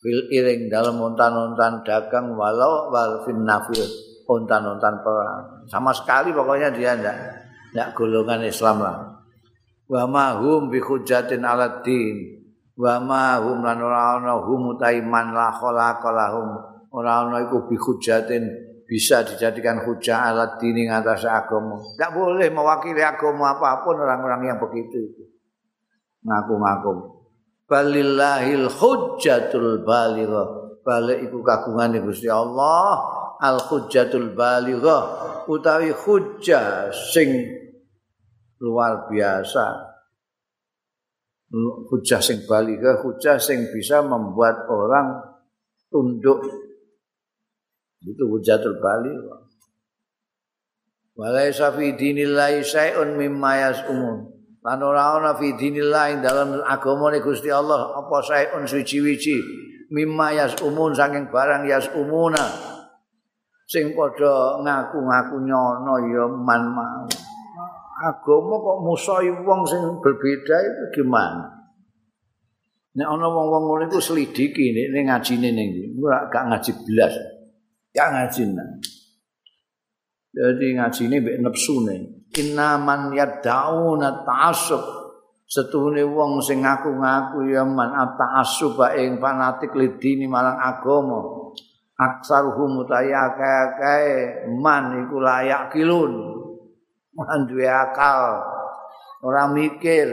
Fil 0.00 0.22
iring 0.32 0.70
dalam 0.70 0.96
untan-untan 1.02 1.82
dagang 1.84 2.38
walau 2.38 2.88
wal 2.94 3.26
fil 3.26 3.42
nafil. 3.42 3.84
Untan-untan 4.22 5.02
perang. 5.02 5.66
Sama 5.66 5.90
sekali 5.90 6.30
pokoknya 6.30 6.70
dia 6.72 6.94
enggak 6.94 7.41
ya 7.72 7.90
golongan 7.96 8.44
Islam 8.44 8.76
lah. 8.84 8.96
Wa 9.88 10.04
ma 10.08 10.38
hum 10.40 10.72
bi 10.72 10.78
hujjatin 10.80 11.44
ala 11.44 11.84
din. 11.84 12.40
Wa 12.76 13.00
ma 13.00 13.40
hum 13.40 13.60
lan 13.60 13.80
ora 13.80 14.16
ana 14.16 14.40
hum 14.40 14.76
utaiman 14.76 15.32
la 15.32 15.52
khalaqa 15.52 16.08
lahum. 16.12 16.48
Ora 16.92 17.24
ana 17.24 17.44
iku 17.44 17.68
bi 17.68 17.76
hujjatin 17.76 18.44
bisa 18.84 19.24
dijadikan 19.24 19.80
hujah 19.84 20.32
ala 20.32 20.60
din 20.60 20.76
ing 20.76 20.88
atas 20.92 21.24
agama. 21.24 21.80
Enggak 21.96 22.12
boleh 22.12 22.48
mewakili 22.52 23.00
agama 23.00 23.56
apapun 23.56 23.96
orang-orang 24.00 24.52
yang 24.52 24.58
begitu 24.60 24.96
itu. 25.12 25.24
Ngaku-ngaku. 26.28 27.24
Balillahil 27.68 28.68
hujjatul 28.68 29.84
balighah. 29.84 30.60
Balik 30.84 31.24
iku 31.24 31.40
kagungane 31.40 32.04
Gusti 32.04 32.28
Allah. 32.28 33.00
Al 33.42 33.58
hujjatul 33.58 34.36
balighah 34.36 35.32
utawi 35.50 35.90
hujjah 35.90 36.92
sing 36.92 37.61
luar 38.62 39.10
biasa. 39.10 39.90
Hujah 41.90 42.22
sing 42.22 42.48
baliga 42.48 42.96
hujah 43.04 43.36
sing 43.36 43.68
bisa 43.74 44.00
membuat 44.00 44.64
orang 44.70 45.20
tunduk. 45.92 46.40
Itu 48.00 48.24
hujatul 48.30 48.80
bali 48.80 49.12
walai 51.12 51.52
safi 51.52 51.92
dinillahi 51.92 52.64
syai'un 52.64 53.18
mimma 53.20 53.68
yas'umun. 53.68 54.32
Lan 54.62 54.80
ora 54.80 55.18
ana 55.18 55.36
fi 55.36 55.52
dinillahi 55.52 56.24
dalam 56.24 56.62
agama 56.64 57.12
Gusti 57.20 57.52
Allah 57.52 57.98
apa 57.98 58.16
syai'un 58.24 58.64
suci-wici 58.64 59.36
mimma 59.92 60.32
yas'umun 60.32 60.96
saking 60.96 61.28
barang 61.28 61.68
yas'umuna. 61.68 62.46
Sing 63.68 63.92
padha 63.92 64.56
ngaku-ngaku 64.64 65.36
nyono 65.44 65.94
ya 66.08 66.24
man 66.32 66.62
mau 66.72 67.04
agama 68.02 68.58
kok 68.58 68.78
musuhi 68.82 69.30
wong 69.30 69.62
sing 69.70 69.82
berbeda 70.02 70.56
itu 70.58 70.84
gimana? 70.98 71.62
Nek 72.92 73.08
ana 73.08 73.24
wong-wong 73.24 73.62
ngono 73.70 73.82
iku 73.88 74.02
selidiki 74.02 74.74
nek 74.74 74.86
ning 74.92 75.04
ngajine 75.08 75.48
ning. 75.54 75.68
Ora 75.96 76.28
gak 76.28 76.44
ngaji 76.50 76.72
blas. 76.84 77.14
Gak 77.94 78.08
ngaji 78.12 78.42
nang. 78.52 78.70
Jadi 80.32 80.66
ngajine 80.76 81.14
mbek 81.22 81.38
nepsune. 81.40 81.96
Inna 82.36 82.76
man 82.76 83.12
yad'una 83.16 84.24
ta'assub. 84.28 84.80
Setuhune 85.48 86.04
wong 86.04 86.40
sing 86.44 86.64
ngaku-ngaku 86.64 87.48
ya 87.48 87.64
man 87.64 87.96
ta'assub 88.16 88.76
ing 88.92 89.16
fanatik 89.20 89.72
lidini 89.72 90.28
marang 90.28 90.60
agama. 90.60 91.48
Aksaruhum 91.96 92.82
utayakae 92.82 94.48
man 94.58 95.06
iku 95.06 95.16
layak 95.20 95.72
kilun. 95.72 96.41
Man 97.12 97.44
duwe 97.46 97.68
akal. 97.68 98.40
Ora 99.22 99.46
mikir. 99.52 100.08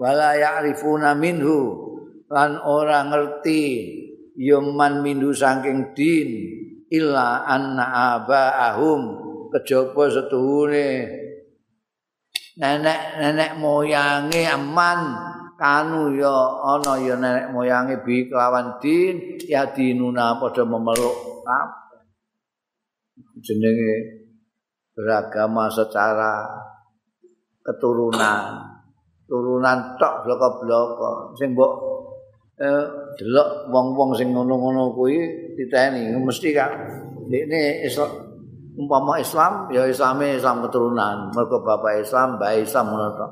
Wala 0.00 0.34
ya'rifuna 0.34 1.12
minhu. 1.14 1.92
lan 2.32 2.56
ora 2.64 3.04
ngerti 3.12 3.64
yaman 4.40 5.04
mindu 5.04 5.36
saking 5.36 5.92
din 5.92 6.28
illa 6.88 7.44
anna 7.44 8.16
abaahum 8.16 9.00
kejaba 9.52 10.08
setuhune 10.08 11.12
nenek-nenek 12.56 13.60
moyange 13.60 14.48
aman 14.48 15.00
kanu 15.60 16.16
ya 16.16 16.32
ana 16.64 16.96
ya 17.04 17.14
nenek 17.20 17.52
moyange 17.52 18.00
bi 18.00 18.32
kelawan 18.32 18.80
din 18.80 19.36
ya 19.44 19.68
dinuna 19.68 20.40
padha 20.40 20.64
memeluk 20.64 21.44
jenenge 23.44 24.21
beragama 24.92 25.68
secara 25.72 26.46
keturunan. 27.64 28.72
Turunan 29.24 29.96
tok 29.96 30.28
bloko-bloko. 30.28 31.32
Sing 31.38 31.56
mbok 31.56 31.72
eh 32.60 32.84
delok 33.16 33.72
wong-wong 33.72 34.12
sing 34.12 34.36
ngono-ngono 34.36 34.92
kuwi 34.92 35.18
diteni. 35.56 36.12
Mesti 36.12 36.52
kan 36.52 36.70
ini 37.32 37.86
Islam 37.88 38.12
umpama 38.76 39.16
Islam 39.16 39.72
ya 39.72 39.88
Islame 39.88 40.36
Islam 40.36 40.60
keturunan. 40.68 41.32
Mergo 41.32 41.64
bapak 41.64 42.04
Islam 42.04 42.36
bae 42.36 42.60
Islam 42.60 42.92
ngono 42.92 43.08
to 43.16 43.26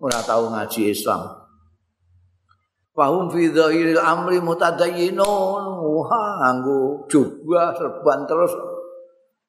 ora 0.00 0.20
tau 0.24 0.48
ngaji 0.48 0.92
Islam. 0.92 1.20
Fahum 2.96 3.28
fi 3.28 3.52
dhahiril 3.52 4.00
amri 4.00 4.40
mutadayyinun 4.40 5.64
wah 5.84 6.40
nganggo 6.40 7.04
jubah 7.12 7.76
serban 7.76 8.24
terus 8.24 8.56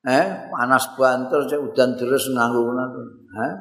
eh 0.08 0.26
panas 0.48 0.88
banter 0.96 1.43
cek 1.52 1.60
udan 1.60 2.00
terus 2.00 2.32
nganggo 2.32 2.63
ngono 2.63 2.84
eh? 3.43 3.54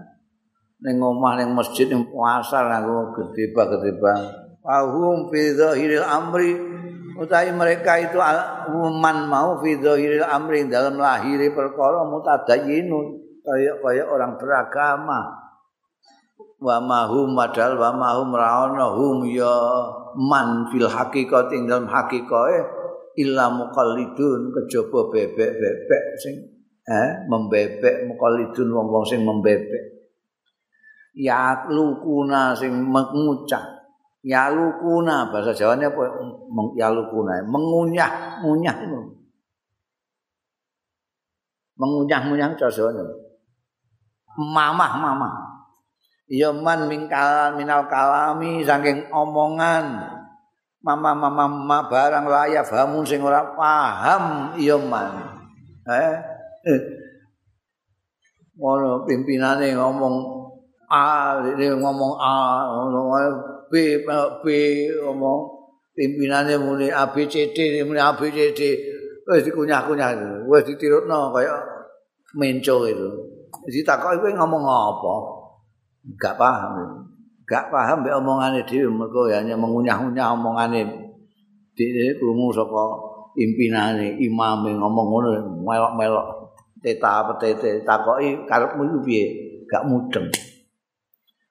Ning 0.86 1.02
omah 1.02 1.34
ning 1.40 1.50
masjid 1.56 1.90
ning 1.90 2.06
pasar 2.06 2.70
nganggo 2.70 3.10
gede-gede 3.18 3.96
Fahum 4.66 5.30
fi 5.30 5.54
dhahiril 5.54 6.02
amri. 6.02 6.52
Utawi 7.16 7.54
mereka 7.54 7.96
itu 8.02 8.18
man 8.98 9.30
mau 9.30 9.56
fi 9.62 9.78
dhahiril 9.78 10.26
amri 10.26 10.66
dalam 10.66 10.98
lahiri 10.98 11.54
perkara 11.54 12.02
mutadayyinun. 12.10 13.06
Kaya 13.46 13.78
kaya 13.78 14.04
orang 14.10 14.34
beragama. 14.36 15.46
Wa 16.58 16.82
mahum 16.82 17.38
padahal 17.38 17.78
wa 17.78 17.90
mahum 17.94 18.28
raana 18.34 18.90
hum 18.90 19.22
ya 19.30 19.54
man 20.18 20.66
fil 20.74 20.90
haqiqat 20.90 21.52
ing 21.54 21.70
dalam 21.70 21.86
hakikate 21.86 22.75
illa 23.16 23.48
muqallidun 23.48 24.52
kejaba 24.52 25.08
bebek-bebek 25.12 26.04
sing 26.20 26.36
eh 26.86 27.08
membebek 27.26 28.06
muqallidun 28.08 28.68
wong-wong 28.70 29.04
sing 29.08 29.24
membebek. 29.24 29.96
Ya 31.16 31.64
lukuna 31.72 32.52
sing 32.52 32.76
mengucap 32.76 33.64
yalukuna 34.26 35.32
bahasa 35.32 35.54
Jawanya 35.56 35.88
apa? 35.88 36.02
Yalukuna 36.76 37.40
mengunyah 37.46 38.42
munyah 38.44 38.76
itu 38.76 39.00
mengunyah 41.80 42.20
munyah 42.26 42.48
itu 42.52 42.68
Jawanya. 42.68 43.00
Mamah 44.36 44.92
mamah 45.00 45.34
ya 46.26 46.50
man 46.50 46.90
mingkal 46.90 47.54
minal 47.54 47.86
kalami 47.86 48.66
saking 48.66 49.06
omongan 49.14 50.15
mama 50.86 51.10
mama 51.18 51.50
mama 51.50 51.78
barang 51.90 52.30
layak 52.30 52.62
fahamun 52.62 53.02
sing 53.02 53.18
ora 53.18 53.42
paham 53.58 54.54
ya 54.54 54.78
man. 54.78 55.42
Eh 55.90 56.14
ngono 58.54 59.02
pimpinane 59.02 59.74
ngomong 59.74 60.16
A, 60.86 61.42
dia 61.42 61.74
ngomong 61.74 62.14
A, 62.22 62.62
ngomong 62.70 63.10
B 63.66 64.06
B 64.06 64.46
omong 65.02 65.40
pimpinane 65.90 66.54
muni 66.54 66.86
ABCD 66.86 67.82
muni 67.82 67.98
ABCD 67.98 68.60
wis 69.26 69.42
dikunyah-kunyah 69.42 70.46
wis 70.46 70.62
ditirutno 70.62 71.34
kaya 71.34 71.58
menco 72.38 72.86
itu. 72.86 73.10
Ditakoki 73.66 74.22
kowe 74.22 74.30
ngomong 74.38 74.62
apa? 74.62 75.14
Gak 76.14 76.38
paham 76.38 77.02
gak 77.46 77.70
paham 77.70 78.02
mbek 78.02 78.18
omongane 78.18 78.60
dhewe 78.66 78.90
mergo 78.90 79.30
hanya 79.30 79.54
mengunyah-unyah 79.54 80.34
omongane. 80.34 80.82
Dhewe 81.78 82.18
krungu 82.18 82.50
saka 82.50 82.84
pimpinane 83.38 84.18
imame 84.18 84.74
ngomong 84.74 85.06
ngono 85.06 85.28
melok-melok 85.62 86.26
teta 86.82 87.22
petete 87.30 87.86
takoki 87.86 88.44
karepmu 88.44 89.00
piye? 89.06 89.24
Gak 89.70 89.86
mudeng. 89.86 90.30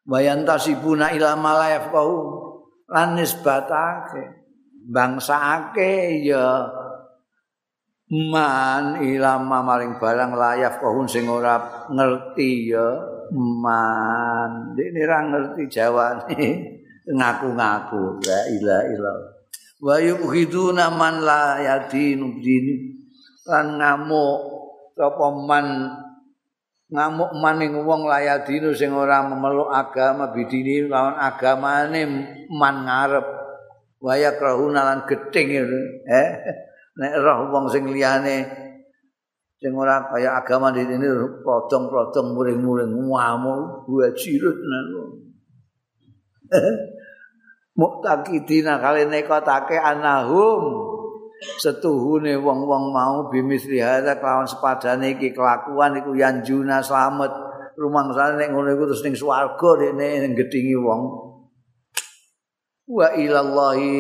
Wayan 0.06 0.46
tasibuna 0.46 1.10
ila 1.16 1.34
malayaf 1.34 1.90
kau 1.90 2.12
lan 2.92 3.18
nisbatake 3.18 4.46
bangsake 4.86 6.22
ya 6.22 6.70
man 8.30 9.02
ilama 9.02 9.66
maring 9.66 9.98
barang 9.98 10.38
layaf 10.38 10.78
kau 10.78 11.02
sing 11.10 11.26
ora 11.26 11.90
ngerti 11.90 12.70
ya 12.70 13.15
man 13.34 14.76
dene 14.78 15.02
ra 15.08 15.26
ngerti 15.26 15.64
jawane 15.72 16.44
ngaku-ngaku. 17.08 18.22
La 18.26 18.40
ila 18.50 18.78
ila 18.92 19.14
wa 19.86 19.96
yuhiduna 20.02 20.90
man 20.94 21.22
la 21.22 21.62
yadinu 21.62 22.42
din 22.42 22.66
lan 23.46 23.78
ngamuk. 23.82 24.40
Sapa 24.96 25.28
man? 25.34 25.68
Ngamuk 26.86 27.34
maning 27.42 27.82
wong 27.82 28.06
layadinu 28.06 28.70
sing 28.72 28.94
ora 28.94 29.26
memeluk 29.26 29.74
agama 29.74 30.30
bidini 30.30 30.86
lawan 30.86 31.18
agamane 31.18 32.02
man 32.54 32.86
ngarep. 32.86 33.28
Waya 34.00 34.38
krahuna 34.38 34.86
lan 34.86 35.00
gething 35.10 35.50
eh? 36.06 36.28
Nek 36.96 37.14
roh 37.20 37.50
wong 37.52 37.68
sing 37.74 37.90
liyane 37.90 38.65
sing 39.60 39.72
ora 39.72 40.04
kaya 40.12 40.36
agama 40.36 40.70
ini 40.76 41.08
potong-potong 41.42 42.36
muring-muring 42.36 42.92
ngamuk 42.92 43.88
gua 43.88 44.12
cirut 44.12 44.58
Muktakidina 47.76 48.80
kali 48.80 49.04
nekotake 49.12 49.76
anahum. 49.76 50.88
Setuhune 51.60 52.40
wong-wong 52.40 52.96
mau 52.96 53.28
bimisri 53.28 53.84
hadza 53.84 54.16
kelawan 54.16 54.48
sepadane 54.48 55.20
iki 55.20 55.36
kelakuan 55.36 56.00
iku 56.00 56.16
yanjuna 56.16 56.80
slamet. 56.80 57.28
Rumangsane 57.76 58.40
nek 58.40 58.56
ngono 58.56 58.72
iku 58.72 58.88
terus 58.88 59.04
ning 59.04 59.20
swarga 59.20 59.70
dene 59.76 60.32
gedhingi 60.32 60.80
wong 60.80 61.02
wa 62.86 63.10
ilallahi 63.18 63.94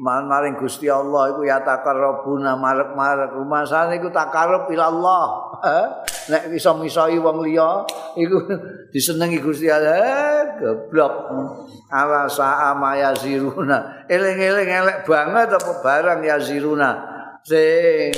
maring 0.00 0.58
Gusti 0.58 0.90
Allah 0.90 1.30
iku 1.30 1.46
ya 1.46 1.62
takarrabuna 1.62 2.58
marek-marek. 2.58 3.36
Rumasane 3.36 4.02
iku 4.02 4.10
takarrub 4.10 4.66
ilallah. 4.72 5.24
Nek 6.30 6.50
iso 6.54 6.74
misoi 6.80 7.20
wong 7.20 7.44
liya 7.44 7.86
iku 8.18 8.36
disenengi 8.92 9.38
Gusti 9.38 9.70
Allah. 9.70 10.58
Goblok. 10.58 11.14
Ala 11.90 12.30
saa 12.30 12.70
mayaziruna 12.74 14.06
eling-eling 14.06 14.70
elek 14.70 14.98
banget 15.06 15.48
apa 15.54 15.72
barang 15.82 16.20
yaziruna. 16.26 16.90
Sing 17.42 18.14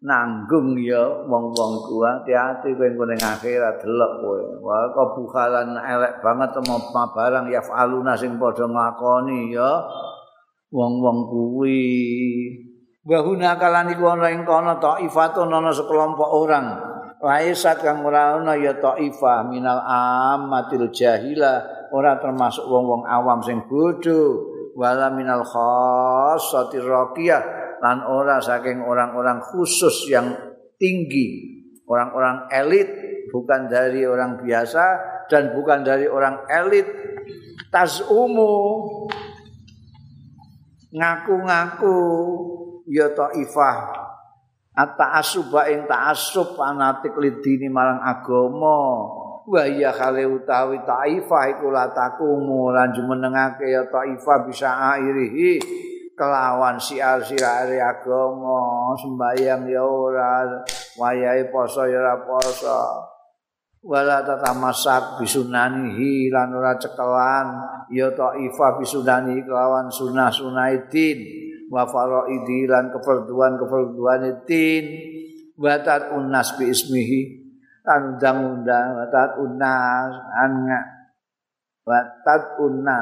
nanggung 0.00 0.80
ya 0.80 1.04
wong-wong 1.28 1.72
kuwi 1.84 2.08
hati-hati 2.08 2.72
kowe 2.72 3.04
ning 3.04 3.20
akhirat 3.20 3.84
delok 3.84 4.12
kowe. 4.24 4.40
Wae 4.64 4.86
kebukalan 4.96 5.76
elek 5.76 6.24
banget 6.24 6.56
sama 6.56 7.04
barang 7.12 7.52
ya 7.52 7.60
faluna 7.60 8.16
sing 8.16 8.40
padha 8.40 8.64
nglakoni 8.64 9.52
ya. 9.52 9.70
Wong-wong 10.72 11.28
kuwi. 11.28 11.84
Bahuna 13.04 13.60
kalan 13.60 13.92
iku 13.92 14.16
ana 14.16 14.32
ing 14.32 14.48
kono 14.48 14.80
taifatun 14.80 15.52
ana 15.52 15.72
sekelompok 15.72 16.30
orang. 16.32 16.66
Laisat 17.20 17.84
kang 17.84 18.00
ora 18.00 18.40
ana 18.40 18.56
ya 18.56 18.80
taifah 18.80 19.44
minal 19.44 19.84
ammatil 19.84 20.88
jahilah. 20.88 21.92
Ora 21.92 22.16
termasuk 22.16 22.64
wong-wong 22.64 23.04
awam 23.04 23.44
sing 23.44 23.68
bodho. 23.68 24.48
Wala 24.78 25.12
minal 25.12 25.44
khassatir 25.44 26.86
raqiyah 26.86 27.59
lan 27.80 28.04
ora 28.04 28.36
saking 28.44 28.84
orang-orang 28.84 29.40
khusus 29.40 30.12
yang 30.12 30.36
tinggi, 30.76 31.60
orang-orang 31.88 32.48
elit 32.52 32.88
bukan 33.32 33.72
dari 33.72 34.04
orang 34.04 34.40
biasa 34.44 34.84
dan 35.32 35.56
bukan 35.56 35.80
dari 35.80 36.04
orang 36.04 36.44
elit. 36.48 36.84
Tas 37.72 38.04
umu 38.04 38.52
ngaku-ngaku 40.92 41.98
ya 42.92 43.08
taifah. 43.16 43.96
At-ta'assuba 44.70 45.66
ing 45.72 45.84
ta'assub 45.84 46.56
fanatik 46.56 47.16
lidini 47.18 47.68
marang 47.68 48.00
agama. 48.00 49.08
Wa 49.50 49.66
ya 49.66 49.90
kale 49.90 50.28
utawi 50.28 50.78
taifah 50.86 51.44
iku 51.58 51.74
latakumu 51.74 52.70
lan 52.70 52.94
jumenengake 52.94 53.66
ya 53.66 53.82
taifah 53.88 54.46
bisa 54.46 54.68
airihi 54.94 55.58
kelawan 56.20 56.76
siar-siare 56.76 57.80
agama 57.80 58.92
sembayang 59.00 59.64
ya 59.72 59.80
ora 59.80 60.44
wayahe 61.00 61.48
poso 61.48 61.88
ya 61.88 61.96
ora 61.96 62.20
poso. 62.20 63.08
Wala 63.80 64.20
tatamasak 64.20 65.16
bisunanihi 65.16 66.28
lan 66.28 66.52
ora 66.52 66.76
cekelan 66.76 67.48
ya 67.88 68.12
taifa 68.12 68.76
bisunani 68.76 69.40
kelawan 69.40 69.88
sunah 69.88 70.28
sunaidin 70.28 71.24
wa 71.72 71.88
faraidi 71.88 72.68
lan 72.68 72.92
keperduan 72.92 73.56
keperduan 73.56 74.44
tin 74.44 74.84
wa 75.56 75.80
tat 75.80 76.12
unnas 76.12 76.60
bi 76.60 76.68
ismihi 76.68 77.20
kan 77.80 78.20
undang-undang 78.20 79.00
wa 79.00 79.08
tat 79.08 79.40
unnas 79.40 80.12
an 80.36 80.68
wa 81.88 82.00
tat 82.20 82.60
unna 82.60 83.00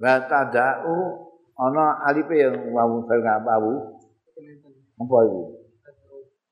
wa 0.00 0.14
tadau 0.24 1.25
ana 1.56 2.04
alipe 2.04 2.36
yang 2.36 2.72
wawu 2.72 3.04
apa 3.08 3.52
apa 4.96 5.16
itu 5.24 5.42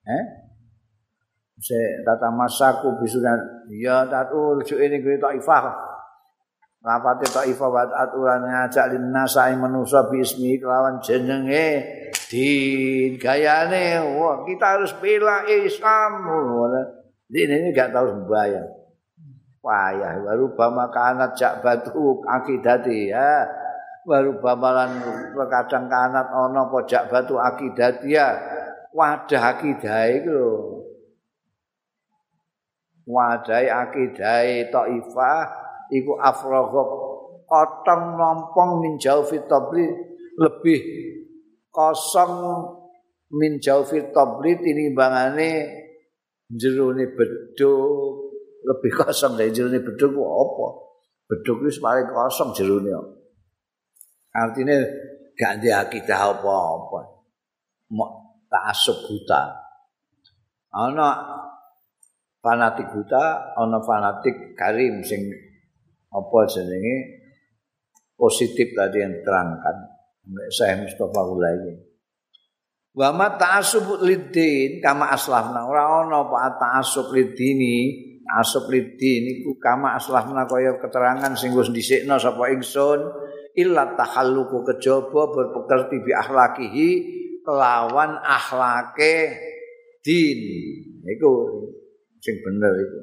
eh? 0.05 0.25
Se 1.61 1.81
tata 2.05 2.29
masaku 2.29 3.01
bisunan 3.01 3.41
ya 3.73 4.05
tatu 4.05 4.61
rujuk 4.61 4.77
ini 4.77 5.01
gue 5.01 5.17
taifah 5.17 5.95
rapate 6.85 7.25
taifah 7.33 7.69
wa 7.73 7.83
aturan 7.89 8.45
ngajak 8.45 8.93
linasa 8.93 9.49
ing 9.49 9.65
manusa 9.65 10.05
bi 10.13 10.21
ismi 10.21 10.61
kelawan 10.61 11.01
jenenge. 11.01 11.81
Di 12.29 12.49
gayane. 13.17 14.05
Wah 14.21 14.45
kita 14.45 14.77
harus 14.77 14.93
bela 15.01 15.49
Islam. 15.49 16.29
Ini 17.33 17.49
ini 17.49 17.69
gak 17.73 17.97
tahu 17.97 18.07
sembahyang. 18.13 18.69
Payah 19.65 20.21
baru 20.21 20.53
bama 20.53 20.93
kanat 20.93 21.41
jak 21.41 21.65
batu 21.65 22.21
akidati 22.29 23.09
ya 23.09 23.49
baru 24.05 24.37
bamalan 24.39 25.01
kadang 25.49 25.89
kanat 25.89 26.29
ono 26.29 26.69
pojak 26.69 27.09
batu 27.09 27.41
akidati 27.41 28.13
ya 28.13 28.37
wadah 28.93 29.57
akidah 29.57 30.05
itu 30.13 30.45
wadai 33.09 33.69
akidai 33.69 34.69
taifah 34.69 35.41
iku 35.89 36.21
afragha 36.21 36.85
otong 37.49 38.03
nompong 38.17 38.85
min 38.85 38.95
jaufi 39.01 39.41
tabli 39.49 39.89
lebih 40.37 40.81
kosong 41.73 42.65
min 43.35 43.57
jaufi 43.61 44.05
tabli 44.13 44.61
tinimbangane 44.61 45.85
jerone 46.53 47.05
beduk. 47.09 48.33
Lebih 48.65 48.97
kosong 48.97 49.37
dari 49.37 49.53
jerone 49.53 49.77
beduk 49.85 50.17
apa? 50.17 50.67
Beduk 51.29 51.69
wis 51.69 51.77
paling 51.85 52.09
kosong 52.09 52.57
jerone 52.57 53.24
artinya 54.35 54.77
ada 55.39 55.71
akidah 55.87 56.21
apa-apa. 56.35 57.01
Mau 57.95 58.43
tak 58.51 58.75
buta. 59.07 59.43
Ana 60.75 61.09
fanatik 62.43 62.91
buta 62.91 63.55
ana 63.55 63.79
fanatik 63.79 64.59
karim 64.59 65.07
sing 65.07 65.31
apa 66.11 66.39
jenenge? 66.51 67.23
Positif 68.15 68.75
tadi 68.75 69.03
yang 69.03 69.23
terangkan. 69.27 69.77
Saya 70.55 70.79
Mustafa 70.83 71.21
Ulai 71.27 71.95
wa 72.95 73.11
ma 73.11 73.27
ta'assub 73.35 74.07
lidin 74.07 74.79
kama 74.79 75.11
aslahna 75.11 75.67
ora 75.67 75.83
ana 76.07 76.23
apa 76.23 76.55
ta'assub 76.63 77.11
lidini 77.11 77.91
asub 78.39 78.71
lidin 78.71 79.43
iku 79.43 79.59
kama 79.59 79.99
aslahna 79.99 80.47
kaya 80.47 80.79
keterangan 80.79 81.35
sing 81.35 81.51
wis 81.59 81.75
dhisikna 81.75 82.23
sapa 82.23 82.55
ingsun 82.55 83.03
illa 83.55 83.95
tahalluku 83.95 84.67
kejaba 84.67 85.31
berpekerti 85.31 85.97
bi 86.03 86.13
akhlakihi 86.13 86.89
kelawan 87.47 88.19
akhlake 88.23 89.39
din. 90.03 90.41
Iku 91.05 91.33
sing 92.19 92.37
bener 92.43 92.73
iku. 92.75 93.01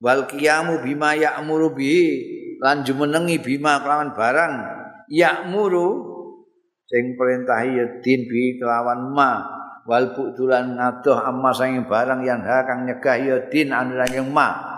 Wal 0.00 0.24
qiyamu 0.26 0.80
bima 0.80 1.14
ya'muru 1.14 1.76
bi 1.76 1.94
lan 2.58 2.82
jumenengi 2.82 3.38
bima 3.38 3.84
kelawan 3.84 4.16
barang 4.16 4.54
ya'muru 5.12 5.88
sing 6.88 7.14
perintah 7.14 7.60
ya 7.62 7.84
din 8.02 8.26
bi 8.26 8.58
kelawan 8.58 9.14
ma. 9.14 9.32
Wal 9.88 10.12
budulan 10.12 10.76
ngadoh 10.76 11.18
amma 11.18 11.50
sing 11.56 11.86
barang 11.86 12.20
yang 12.22 12.44
ha 12.44 12.62
kang 12.68 12.84
nyegah 12.84 13.16
ya 13.16 13.36
din 13.48 13.72
anurang 13.72 14.28
ma 14.30 14.69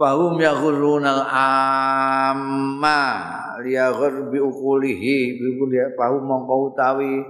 Bahum 0.00 0.40
ya 0.40 0.56
ghurunal 0.56 1.28
amma 1.28 3.00
liyaghur 3.60 4.32
bi 4.32 4.40
ukulihi 4.40 5.36
bi 5.36 5.44
ukulihi 5.52 5.92
bahum 5.92 6.24
mongko 6.24 6.72
utawi 6.72 7.20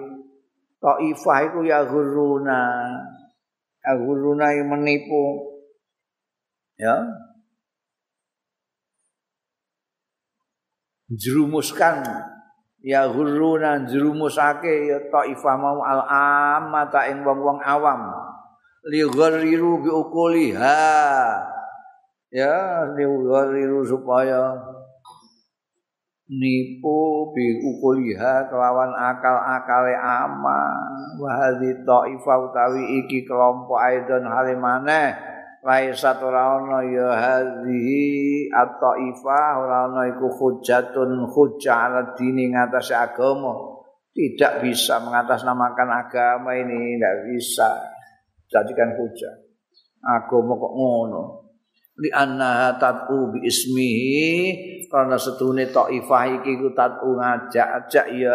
taifah 0.78 1.50
iku 1.50 1.66
ya 1.66 1.83
ghuruna 1.83 2.94
yang 4.54 4.70
menipu. 4.70 5.50
Ya. 6.78 7.11
Jerumuskan 11.11 12.06
ya 12.87 13.11
guruna 13.11 13.83
jerumusake 13.90 14.94
ya 14.94 15.11
taifah 15.11 15.59
mau 15.59 15.83
al 15.83 16.06
amata 16.06 17.02
ing 17.11 17.26
wong-wong 17.26 17.59
awam. 17.66 18.14
Li 18.87 19.02
ghariru 19.11 19.83
bi 19.83 19.90
ukuliha 19.90 20.78
ya 22.31 22.87
li 22.95 23.05
ghariru 23.05 23.83
supaya 23.83 24.55
nipu 26.31 27.27
bi 27.35 27.59
ukuliha 27.59 28.47
kelawan 28.47 28.95
akal-akale 28.95 29.99
ama 29.99 30.62
wa 31.19 31.31
hadhi 31.35 31.75
taifa 31.83 32.35
utawi 32.38 33.03
iki 33.03 33.27
kelompok 33.27 33.83
aidon 33.83 34.31
halimane 34.31 35.11
laisa 35.66 36.14
ora 36.23 36.55
ana 36.62 36.87
ya 36.87 37.11
hadhi 37.19 38.47
at-taifa 38.47 39.43
ora 39.59 39.90
ana 39.90 40.07
iku 40.07 40.31
hujatun 40.31 41.27
hujjah 41.27 41.90
ala 41.90 42.14
dini 42.14 42.55
ngatas 42.55 42.95
agama 42.95 43.83
tidak 44.14 44.62
bisa 44.62 45.03
mengatasnamakan 45.03 45.90
agama 45.90 46.55
ini 46.55 46.95
tidak 46.95 47.16
bisa 47.27 47.69
jadikan 48.47 48.95
hujah 48.95 49.35
agama 50.07 50.55
kok 50.55 50.73
ngono 50.79 51.39
li 51.98 52.11
anna 52.14 52.79
tatu 52.79 53.35
bi 53.35 53.42
ismihi. 53.48 54.31
Karena 54.90 55.18
setune 55.18 55.70
taifah 55.70 56.24
iki 56.38 56.59
ku 56.59 56.70
tatu 56.74 57.14
ngajak-ajak 57.14 58.07
ya 58.14 58.35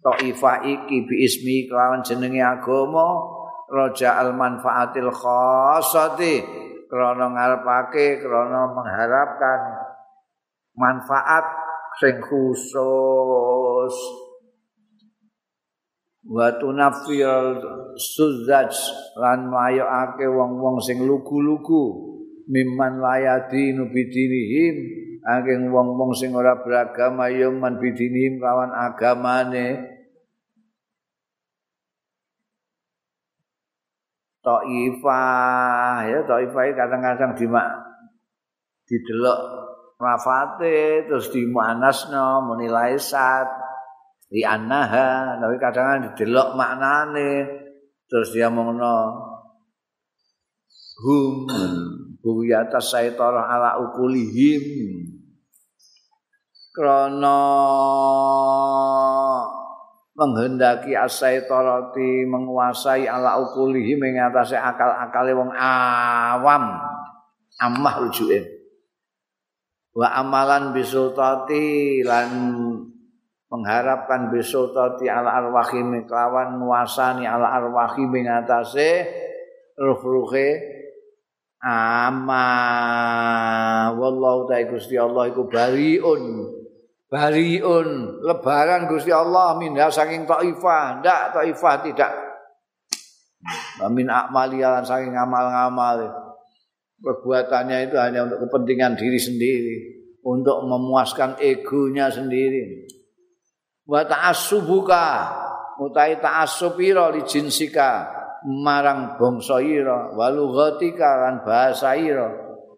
taifah 0.00 0.64
iki 0.64 1.04
bi 1.08 1.24
ismi 1.24 1.68
kelawan 1.68 2.00
jenenge 2.04 2.40
agama 2.40 3.20
raja 3.72 4.20
al 4.20 4.36
manfaatil 4.36 5.08
khassati 5.08 6.44
krana 6.88 7.32
ngarepake 7.32 8.20
krana 8.20 8.68
mengharapkan 8.72 9.60
manfaat 10.76 11.44
sing 12.00 12.20
khusus. 12.20 13.96
Wa 16.22 16.54
tunafil 16.56 17.58
suzaj 17.98 18.70
lan 19.18 19.50
mayokake 19.50 20.24
wong-wong 20.24 20.78
sing 20.78 21.02
lugu-lugu 21.02 22.11
mimman 22.52 23.00
layadi 23.00 23.72
nubidinihim 23.72 24.76
angin 25.24 25.70
wong-wong 25.72 26.12
sing 26.12 26.36
ora 26.36 26.58
beragama 26.60 27.32
ya 27.32 27.48
man 27.48 27.78
bidinihim 27.80 28.42
kawan 28.42 28.74
agamane. 28.74 29.88
Taifah 34.42 36.02
ya 36.10 36.18
Taifah 36.26 36.62
kadang-kadang 36.74 37.38
dimak 37.38 37.68
didelok 38.90 39.38
rafate 40.02 41.06
terus 41.06 41.30
dimanasno 41.30 42.50
menilai 42.50 42.98
sat 42.98 43.46
di 44.26 44.42
anaha 44.42 45.38
tapi 45.38 45.62
kadang-kadang 45.62 46.10
didelok 46.10 46.58
maknane 46.58 47.46
terus 48.10 48.34
dia 48.34 48.50
mengenal 48.50 49.14
hum 51.06 51.46
buyata 52.22 52.78
saitara 52.78 53.50
ala 53.50 53.82
ukulihim. 53.82 54.62
Krana 56.72 57.38
menghendaki 60.16 60.96
asaitarati 60.96 62.24
menguasai 62.24 63.04
ala 63.04 63.36
ukulihim 63.42 64.00
ing 64.08 64.16
atase 64.22 64.56
akal-akale 64.56 65.36
wong 65.36 65.52
awam. 65.52 66.80
Amah 67.60 67.94
rujuke. 68.00 68.40
Wa 69.92 70.08
amalan 70.16 70.72
bisultati 70.72 72.00
lan 72.00 72.56
mengharapkan 73.52 74.32
bisultati 74.32 75.12
ala 75.12 75.36
arwahim 75.44 76.08
kelawan 76.08 76.56
nuasani 76.56 77.28
ala 77.28 77.52
arwahim 77.52 78.08
ngatasé 78.08 79.04
ruh-ruhe 79.76 80.80
ama 81.62 82.46
wallahu 83.94 84.50
ta'ala 84.50 84.66
Gusti 84.66 84.98
Allah 84.98 85.30
iku 85.30 85.46
bariun. 85.46 86.50
Bariun. 87.06 88.18
Lebaran 88.26 88.90
Gusti 88.90 89.14
Allah 89.14 89.54
minha 89.56 89.86
saking 89.86 90.26
taifah. 90.26 91.00
Ndak 91.00 91.22
taifah 91.38 91.76
tidak. 91.86 92.12
Min 93.94 94.10
akmali 94.10 94.58
saking 94.82 95.14
amal-amal. 95.14 96.10
Perbuatannya 97.02 97.90
itu 97.90 97.98
hanya 97.98 98.30
untuk 98.30 98.46
kepentingan 98.46 98.94
diri 98.94 99.18
sendiri, 99.18 99.76
untuk 100.22 100.62
memuaskan 100.62 101.34
egonya 101.42 102.10
sendiri. 102.10 102.86
Wa 103.86 104.06
ta'assubuka. 104.06 105.06
Utai 105.82 106.22
ta'assubira 106.22 107.10
li 107.10 107.26
jinsika 107.26 108.21
marang 108.46 109.18
bangsa 109.18 109.62
ira 109.62 110.12
walughatika 110.14 111.26
lan 111.26 111.46
bahasa 111.46 111.94
ira 111.94 112.28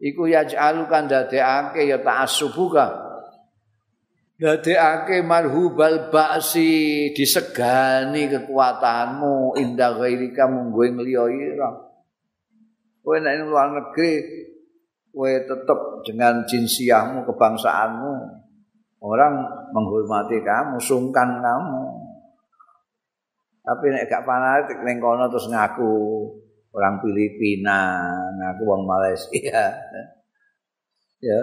iku 0.00 0.28
yaj'alukan 0.28 1.08
dadekake 1.08 1.88
ya 1.88 1.98
ta'assubuka 2.00 3.04
dadekake 4.36 5.24
marhubal 5.24 6.12
ba'si 6.12 7.12
disegani 7.16 8.28
kekuatanmu 8.28 9.56
indah 9.56 9.96
ghairika 9.96 10.48
munggu 10.50 11.00
liya 11.00 11.24
ira 11.28 11.70
Kowe 13.04 13.20
nek 13.20 13.44
luar 13.44 13.68
negeri 13.68 14.24
kowe 15.12 15.28
tetap 15.28 16.00
dengan 16.08 16.40
jinsiahmu, 16.48 17.28
kebangsaanmu. 17.28 18.12
Orang 19.04 19.44
menghormati 19.76 20.40
kamu, 20.40 20.80
sungkan 20.80 21.44
kamu. 21.44 22.03
Tapi 23.64 23.86
nek 23.88 24.12
gak 24.12 24.28
fanatik 24.28 24.84
ning 24.84 25.00
kono 25.00 25.24
terus 25.32 25.48
ngaku 25.48 25.92
orang 26.76 27.00
Filipina, 27.00 27.96
ngaku 28.36 28.62
wong 28.68 28.82
Malaysia. 28.84 29.72
ya. 31.24 31.40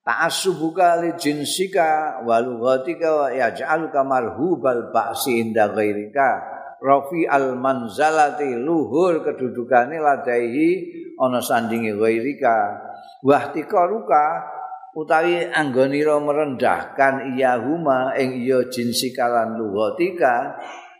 Ta'assubuka 0.00 1.02
li 1.02 1.12
jinsika 1.18 2.22
wa 2.22 2.38
lughatika 2.38 3.08
wa 3.10 3.28
yaj'aluka 3.34 4.00
marhubal 4.06 4.94
ba'si 4.94 5.42
inda 5.42 5.74
ghairika. 5.74 6.58
Rafi 6.80 7.28
al 7.28 7.60
manzalati 7.60 8.56
luhur 8.56 9.20
kedudukane 9.20 10.00
ladaihi 10.00 10.68
ana 11.20 11.44
sandinge 11.44 11.92
ghairika 11.98 12.80
wahtikaruka 13.20 14.48
utawi 14.96 15.46
anggonira 15.52 16.16
merendahkan 16.18 17.36
iyahuma 17.36 18.16
ing 18.16 18.42
iya 18.42 18.66
jinsika 18.66 19.28
lan 19.28 19.60
luhatika 19.60 20.56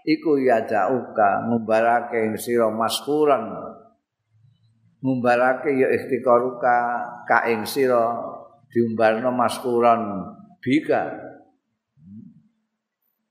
iku 0.07 0.41
yadauka 0.41 1.49
ngumbarake 1.49 2.31
ing 2.31 2.35
sira 2.37 2.69
maskuran. 2.71 3.51
Ngumbarake 5.01 5.75
ya 5.81 5.89
ikhtikaruka 5.89 6.77
ka 7.25 7.49
ing 7.49 7.65
sira 7.65 8.21
diumbarno 8.69 9.33
maskuran 9.33 10.01
bika. 10.61 11.09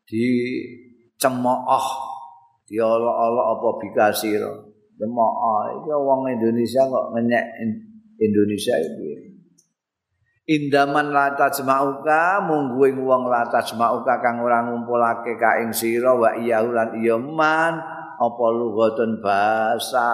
Di 0.09 0.25
cemooh 1.21 1.85
diolok-olok 2.65 3.45
apa 3.57 3.69
bikasira 3.81 4.53
demok 4.99 5.33
iki 5.79 5.91
wong 5.95 6.27
Indonesia 6.27 6.83
kok 6.83 7.15
ngenyek 7.15 7.45
Indonesia 8.19 8.75
iki 8.75 9.28
Indaman 10.49 11.13
lata 11.13 11.45
jemauka 11.53 12.41
mungguing 12.41 12.97
wong 13.05 13.29
lata 13.29 13.61
jemauka 13.61 14.17
kang 14.17 14.41
ora 14.41 14.65
ngumpulake 14.65 15.37
ka 15.37 15.61
ing 15.61 15.69
sira 15.69 16.09
wa 16.17 16.33
iya 16.41 16.65
lan 16.65 16.97
iya 16.97 17.21
man. 17.21 17.77
Apa 18.17 18.45
lughatun 18.49 19.21
bahasa 19.21 20.09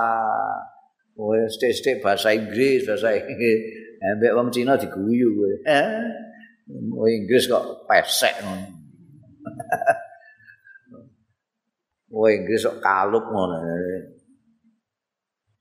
kowe 1.15 1.39
stik-stik 1.48 2.04
bahasa 2.04 2.36
Inggris 2.36 2.84
bahasa 2.84 3.15
Inggris. 3.15 3.60
Ambek 4.04 4.36
wong 4.36 4.52
Cina 4.52 4.76
diguyu 4.76 5.39
kowe. 5.39 5.56
Eh 5.71 6.04
Inggris 7.15 7.48
kok 7.48 7.88
pesek 7.88 8.36
ngono. 8.43 8.67
Oh 12.15 12.32
Inggris 12.32 12.63
kok 12.63 12.80
kalup 12.84 13.28
ngono. 13.28 13.60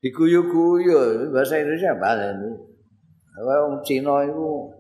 Diguyu-guyu 0.03 1.31
bahasa 1.31 1.63
Indonesia 1.63 1.95
bahasa 1.99 2.35
ini. 3.35 3.43
Wong 3.43 3.83
Cina 3.83 4.15
itu 4.23 4.71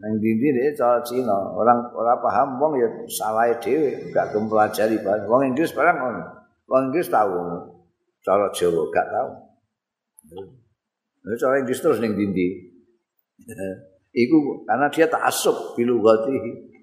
nang 0.00 0.16
dindi 0.16 0.48
dhewe 0.56 0.72
cara 0.72 0.96
Cina, 1.04 1.36
orang 1.52 1.92
ora 1.92 2.16
paham 2.16 2.56
wong 2.56 2.72
ya 2.80 2.88
salah 3.12 3.52
dhewe, 3.60 4.08
gak 4.16 4.32
kempelajari 4.32 4.96
bahasa. 5.04 5.28
Wong 5.28 5.52
Inggris 5.52 5.76
barang 5.76 5.96
ngono. 6.00 6.24
Wong 6.72 6.82
Inggris 6.88 7.12
tahu 7.12 7.36
cara 8.24 8.48
Jawa 8.48 8.82
gak 8.88 9.06
tahu. 9.12 9.30
Nah, 11.20 11.36
cara 11.36 11.60
Inggris 11.60 11.84
terus 11.84 12.00
ning 12.00 12.16
dindi. 12.16 12.48
Iku 14.24 14.64
karena 14.64 14.88
dia 14.88 15.04
tak 15.04 15.20
asup 15.28 15.76
bilu 15.76 16.00
gati 16.00 16.32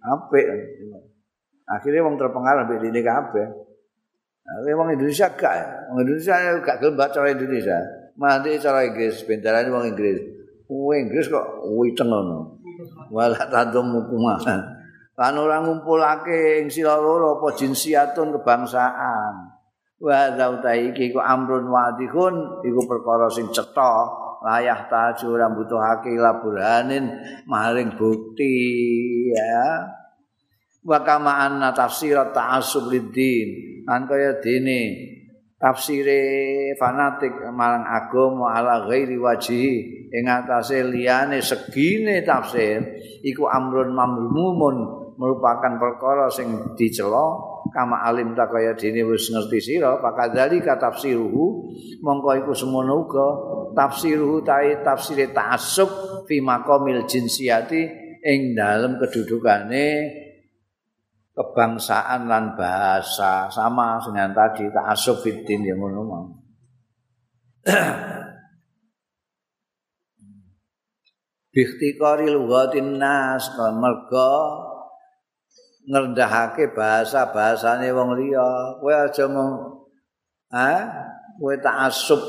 apik. 0.06 0.46
Akhirnya 1.68 2.06
wong 2.06 2.22
terpengaruh 2.22 2.70
mbek 2.70 2.80
dene 2.86 3.02
kabeh. 3.02 3.48
Nah, 4.46 4.78
wong 4.78 4.94
Indonesia 4.94 5.28
gak, 5.34 5.90
wong 5.90 6.06
Indonesia 6.06 6.62
gak 6.62 6.78
gelem 6.80 6.94
baca 6.94 7.18
cara 7.18 7.34
Indonesia. 7.34 7.82
Mandi 8.14 8.62
cara 8.62 8.86
Inggris, 8.86 9.26
bentarane 9.26 9.74
wong 9.74 9.90
Inggris. 9.90 10.37
Wong 10.68 11.08
Inggris 11.08 11.32
kok 11.32 11.64
witeng 11.80 12.12
ngono. 12.12 12.60
Wala 13.12 13.40
tadum 13.48 13.96
hukumah. 13.96 14.44
Lan 15.18 15.34
ora 15.40 15.64
ngumpulake 15.64 16.62
ing 16.62 16.70
sira 16.70 17.00
loro 17.00 17.40
apa 17.40 17.56
jinsiatun 17.56 18.36
kebangsaan. 18.38 19.58
Wa 19.98 20.30
zautai 20.38 20.94
iki 20.94 21.10
ku 21.10 21.18
amrun 21.18 21.74
wadihun 21.74 22.62
iku 22.62 22.82
perkara 22.86 23.26
sing 23.34 23.50
cetha 23.50 24.06
layah 24.46 24.86
taju 24.86 25.26
ora 25.34 25.50
butuhake 25.50 26.14
laburanin 26.14 27.10
maring 27.50 27.98
bukti 27.98 28.54
ya. 29.34 29.90
Wa 30.86 31.02
kama 31.02 31.50
anna 31.50 31.74
tafsir 31.74 32.16
ta'assub 32.30 32.94
lid-din 32.94 33.82
lan 33.90 34.06
kaya 34.06 34.38
dene 34.38 35.17
tafsire 35.58 36.22
fanatik 36.78 37.34
marang 37.50 37.86
agama 37.86 38.54
ala 38.54 38.86
ghairi 38.86 39.18
wajhi 39.18 39.66
ing 40.14 40.26
atase 40.30 40.86
liyane 40.86 41.42
segine 41.42 42.22
tafsir 42.22 42.82
iku 43.26 43.50
amrun 43.50 43.92
mamrumun 43.92 44.78
merupakan 45.18 45.82
perkara 45.82 46.30
sing 46.30 46.78
dicela. 46.78 47.58
Kama 47.68 48.00
alim 48.00 48.32
tak 48.32 48.56
kaya 48.56 48.80
dene 48.80 49.04
wis 49.04 49.28
ngerti 49.28 49.60
sira 49.60 50.00
pakadali 50.00 50.64
ka 50.64 50.80
tafsiruhu 50.80 51.68
mongko 52.00 52.30
iku 52.40 52.56
semono 52.56 53.04
uga 53.04 53.28
tafsiruhu 53.76 54.40
tai 54.40 54.80
tafsire 54.88 55.36
ta'assub 55.36 56.24
fi 56.32 56.40
maqamil 56.40 57.04
jinsiyati 57.04 57.82
ing 58.24 58.56
dalem 58.56 58.96
kedudukane 59.04 59.86
kebangsaan 61.38 62.26
lan 62.26 62.58
bahasa 62.58 63.46
sama 63.54 64.02
dengan 64.02 64.34
tadi 64.34 64.66
ta'assub 64.74 65.22
fiddin 65.22 65.62
yang 65.62 65.78
ngono 65.78 66.34
Biktikari 71.54 72.30
lughatin 72.30 72.98
nas 73.02 73.50
merga 73.58 74.30
ngrendahake 75.88 76.76
bahasa-bahasane 76.76 77.90
wong 77.96 78.14
liya. 78.20 78.78
Kowe 78.78 78.94
aja 78.94 79.26
mau 79.26 79.82
ha? 80.54 80.72
Kowe 81.42 81.56
ta'assub 81.58 82.22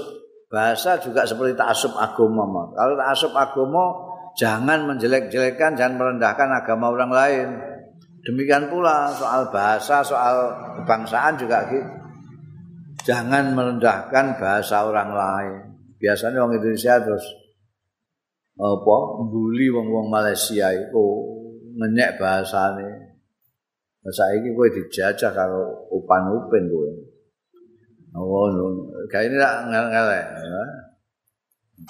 bahasa 0.49 0.97
juga 0.97 1.29
seperti 1.29 1.53
ta'assub 1.59 1.93
agama. 1.93 2.73
Kalau 2.73 2.97
ta'assub 2.97 3.37
agama 3.37 3.85
jangan 4.41 4.89
menjelek-jelekkan, 4.89 5.77
jangan 5.77 6.01
merendahkan 6.01 6.49
agama 6.49 6.89
orang 6.89 7.13
lain. 7.13 7.49
Demikian 8.27 8.67
pula 8.67 9.15
soal 9.15 9.47
bahasa, 9.55 10.03
soal 10.03 10.51
kebangsaan 10.83 11.39
juga 11.39 11.63
gitu. 11.71 11.87
Jangan 13.07 13.55
merendahkan 13.55 14.37
bahasa 14.37 14.85
orang 14.85 15.11
lain. 15.15 15.55
Biasanya 16.03 16.43
orang 16.43 16.59
Indonesia 16.59 16.99
terus 16.99 17.25
apa 18.59 18.97
bully 19.31 19.71
wong-wong 19.71 20.11
Malaysia 20.11 20.75
itu 20.75 21.05
ngenyek 21.79 22.19
bahasane. 22.19 23.15
Bahasa 24.03 24.35
ini 24.35 24.51
gue 24.51 24.67
dijajah 24.77 25.31
kalau 25.31 25.89
upan 25.95 26.27
upin 26.35 26.67
gue. 26.67 26.91
Oh, 28.19 28.51
no. 28.51 28.89
kayak 29.13 29.31
ini 29.31 29.37
ngelak 29.39 30.27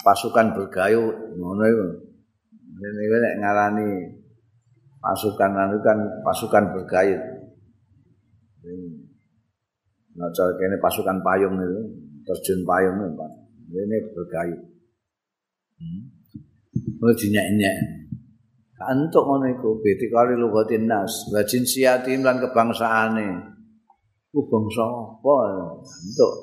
Pasukan 0.05 0.53
bergayu, 0.53 1.09
ngono 1.41 1.63
itu. 1.65 1.87
Ini 2.77 3.03
gue 3.09 3.19
ngarani 3.41 3.89
pasukan 4.99 5.51
itu 5.71 5.79
kan 5.83 5.97
pasukan 6.23 6.63
bergayut. 6.75 7.23
Nah, 10.19 10.27
cara 10.35 10.51
ini 10.51 10.77
pasukan 10.83 11.17
payung 11.23 11.55
itu, 11.63 11.79
terjun 12.27 12.67
payung 12.67 12.99
itu, 13.07 13.25
Ini 13.69 13.97
bergayut. 14.11 14.61
Hmm. 15.79 16.01
Ini 16.99 17.13
dinyak-nyak. 17.15 17.77
Antuk 18.79 19.27
ngono 19.27 19.47
iku 19.51 19.83
bitikari 19.83 20.39
lugatin 20.39 20.87
nas 20.87 21.27
wa 21.27 21.43
jinsiyatim 21.43 22.23
lan 22.23 22.39
kebangsaane. 22.39 23.27
Ku 24.31 24.47
bangsa 24.47 24.87
apa? 24.87 25.35
Antuk. 25.83 26.33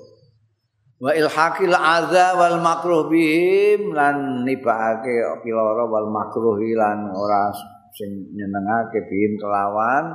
Wa 1.00 1.16
ilhaqil 1.16 1.72
adza 1.72 2.36
wal 2.36 2.60
makruh 2.60 3.08
bihim 3.08 3.92
lan 3.92 4.44
nibake 4.44 5.20
piloro 5.44 5.88
wal 5.88 6.08
makruh 6.12 6.60
lan 6.76 7.08
ora 7.12 7.52
sing 7.96 8.36
nyenengake 8.36 9.08
bihim 9.08 9.40
kelawan 9.40 10.12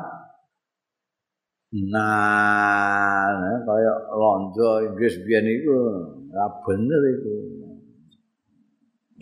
Nah, 1.72 3.32
kaya 3.64 3.94
londo 4.12 4.84
Inggris 4.92 5.24
biyen 5.24 5.48
iku 5.48 6.04
ora 6.28 6.52
bener 6.68 7.02
iku. 7.16 7.36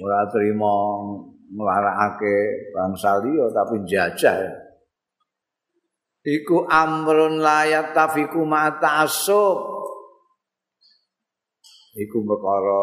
Ora 0.01 0.25
trimo 0.33 0.77
nglarakake 1.53 2.37
bangsa 2.73 3.21
liya 3.21 3.53
tapi 3.53 3.85
jajah. 3.85 4.49
Iku 6.25 6.65
amrun 6.65 7.37
layat 7.37 7.93
tafiku 7.93 8.41
ma 8.49 8.73
ta'assub. 8.81 9.85
Iku 12.01 12.17
perkara 12.25 12.81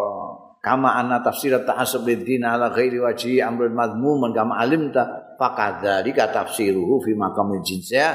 kama 0.62 0.94
anna 0.94 1.26
tafsir 1.26 1.58
ta'assub 1.58 2.06
bid-din 2.06 2.46
ala 2.46 2.70
ghairi 2.70 3.02
wajhi 3.02 3.42
amrun 3.42 3.74
madhmuman 3.74 4.30
kama 4.30 4.62
alimta 4.62 5.25
faqadzalika 5.36 6.32
tafsiruhu 6.32 7.00
fi 7.04 7.12
maqamil 7.16 7.62
jinsiyah 7.62 8.12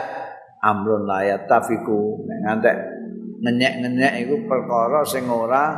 amrun 0.61 1.09
layat 1.09 1.49
tafiku 1.49 2.22
ngantek 2.28 2.78
ngenyek-ngenyek 3.41 4.13
iku 4.26 4.45
perkara 4.45 5.01
sing 5.01 5.26
ora 5.26 5.74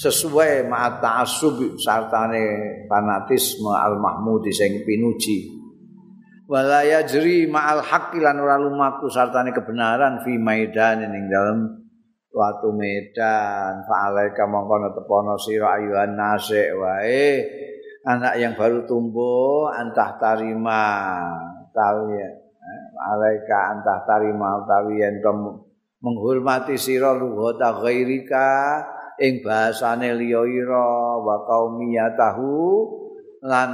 sesuai 0.00 0.64
ma'at 0.64 1.04
ta'assub 1.04 1.76
sartane 1.76 2.84
fanatisme 2.88 3.72
al-mahmudi 3.72 4.48
sing 4.48 4.80
pinuji. 4.84 5.52
Wala 6.48 6.86
yajri 6.86 7.50
ma'al 7.50 7.84
haqqi 7.84 8.22
lan 8.22 8.40
ora 8.40 8.56
lumaku 8.56 9.12
sartane 9.12 9.52
kebenaran 9.52 10.24
fi 10.24 10.40
maidan 10.40 11.04
ning 11.04 11.28
dalem 11.28 11.84
watu 12.32 12.72
medan. 12.72 13.84
Fa'alaika 13.84 14.48
mongko 14.48 14.96
tepono 14.96 15.36
sira 15.36 15.76
ayuhan 15.76 16.16
nasik 16.16 16.72
wae 16.80 17.44
anak 18.06 18.38
yang 18.38 18.54
baru 18.54 18.86
tumbuh 18.86 19.68
antah 19.74 20.14
tarima. 20.16 20.82
Tahu 21.74 22.00
ya? 22.14 22.30
Alaika 22.96 23.76
antah 23.76 24.06
tarima 24.08 24.62
utawi 24.64 25.02
yen 25.02 25.20
menghormati 26.00 26.78
sira 26.78 27.12
lughata 27.12 27.82
ghairika 27.82 28.48
ing 29.18 29.42
bahasane 29.42 30.14
liya 30.16 30.42
ira 30.46 31.18
wa 31.20 31.44
qaumiyatahu 31.44 32.54
lan 33.44 33.70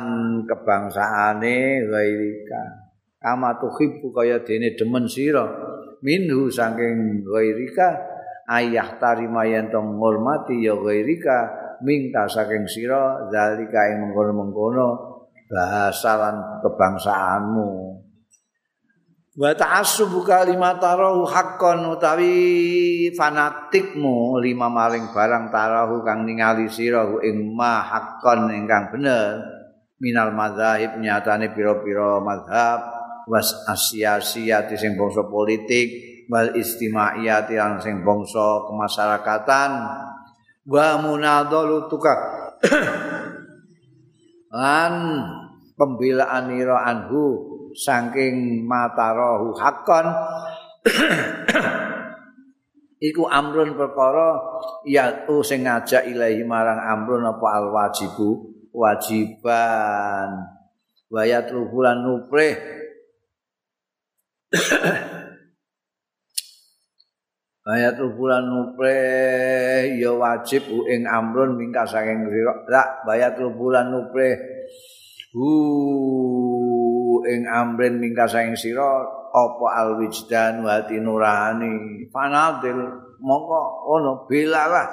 kebangsaane 0.48 1.86
ghairika. 1.86 2.62
Kama 3.22 3.54
tuhibbu 3.62 4.10
kaya 4.10 4.42
dene 4.42 4.74
demen 4.74 5.06
sira. 5.06 5.46
Minhu 6.02 6.50
saking 6.50 7.22
ghairika 7.22 7.88
ayah 8.50 8.98
tarima 8.98 9.46
yen 9.46 9.70
to 9.70 9.78
menghormati 9.78 10.66
ya 10.66 10.74
ghairika 10.74 11.61
minta 11.82 12.26
saking 12.30 12.64
sira 12.66 13.28
zalika 13.28 13.90
ing 13.90 14.08
mengkono-mengkono 14.08 14.88
bahasa 15.52 16.16
lan 16.16 16.36
kebangsaanmu. 16.64 17.70
Wa 19.32 19.56
ta'assubu 19.56 20.28
kalimat 20.28 20.76
tarahu 20.76 21.24
haqqan 21.24 21.88
utawi 21.88 23.08
fanatikmu 23.16 24.36
lima 24.44 24.68
maring 24.68 25.08
barang 25.08 25.48
tarahu 25.48 26.04
kang 26.04 26.28
ningali 26.28 26.68
sira 26.68 27.08
ing 27.24 27.56
ma 27.56 27.80
haqqan 27.80 28.52
ingkang 28.52 28.92
bener. 28.92 29.40
Minal 30.02 30.34
madzhab 30.34 30.98
nyatane 30.98 31.54
pira-pira 31.54 32.18
mazhab 32.18 32.80
was 33.30 33.54
asiasiyati 33.70 34.74
sing 34.74 34.98
bangsa 34.98 35.24
politik 35.30 36.12
wal 36.26 36.52
istimaiyati 36.58 37.54
yang 37.54 37.78
sing 37.78 38.02
bangsa 38.02 38.66
kemasyarakatan 38.66 39.70
wa 40.66 40.98
munadalu 41.02 41.90
tukak 41.90 42.18
lan 44.60 44.94
pembelaan 45.74 46.54
ira 46.54 46.86
anhu 46.86 47.52
saking 47.74 48.62
matarahu 48.68 49.56
hakon. 49.56 50.06
Iku 53.02 53.26
amrun 53.26 53.74
perkara 53.74 54.38
ya 54.86 55.26
sing 55.42 55.66
ngajak 55.66 56.06
ilahi 56.06 56.46
marang 56.46 56.78
amrun 56.78 57.26
apa 57.26 57.46
al 57.58 57.74
wajibu 57.74 58.46
wajiban. 58.70 60.30
Wayat 61.10 61.50
ruhulan 61.50 62.06
nuprih 62.06 62.56
Ayat 67.62 68.02
bulan 68.18 68.50
nupreh 68.50 69.94
ya 69.94 70.10
wajib 70.10 70.66
ing 70.66 71.06
amrun 71.06 71.54
mingka 71.54 71.86
saking 71.86 72.26
sira. 72.26 72.54
Lah 72.66 73.06
bayat 73.06 73.38
bulan 73.38 73.94
nupreh. 73.94 74.34
Hu 75.30 75.48
ing 77.22 77.46
amrin 77.46 78.02
mingkasa 78.02 78.42
ing 78.44 78.58
sira 78.58 79.06
apa 79.32 79.66
alwijdan 79.80 80.60
wa 80.60 80.82
nurani 80.90 82.04
fanadil 82.12 82.82
mongko 83.22 83.62
ono 83.88 84.12
belalah 84.28 84.88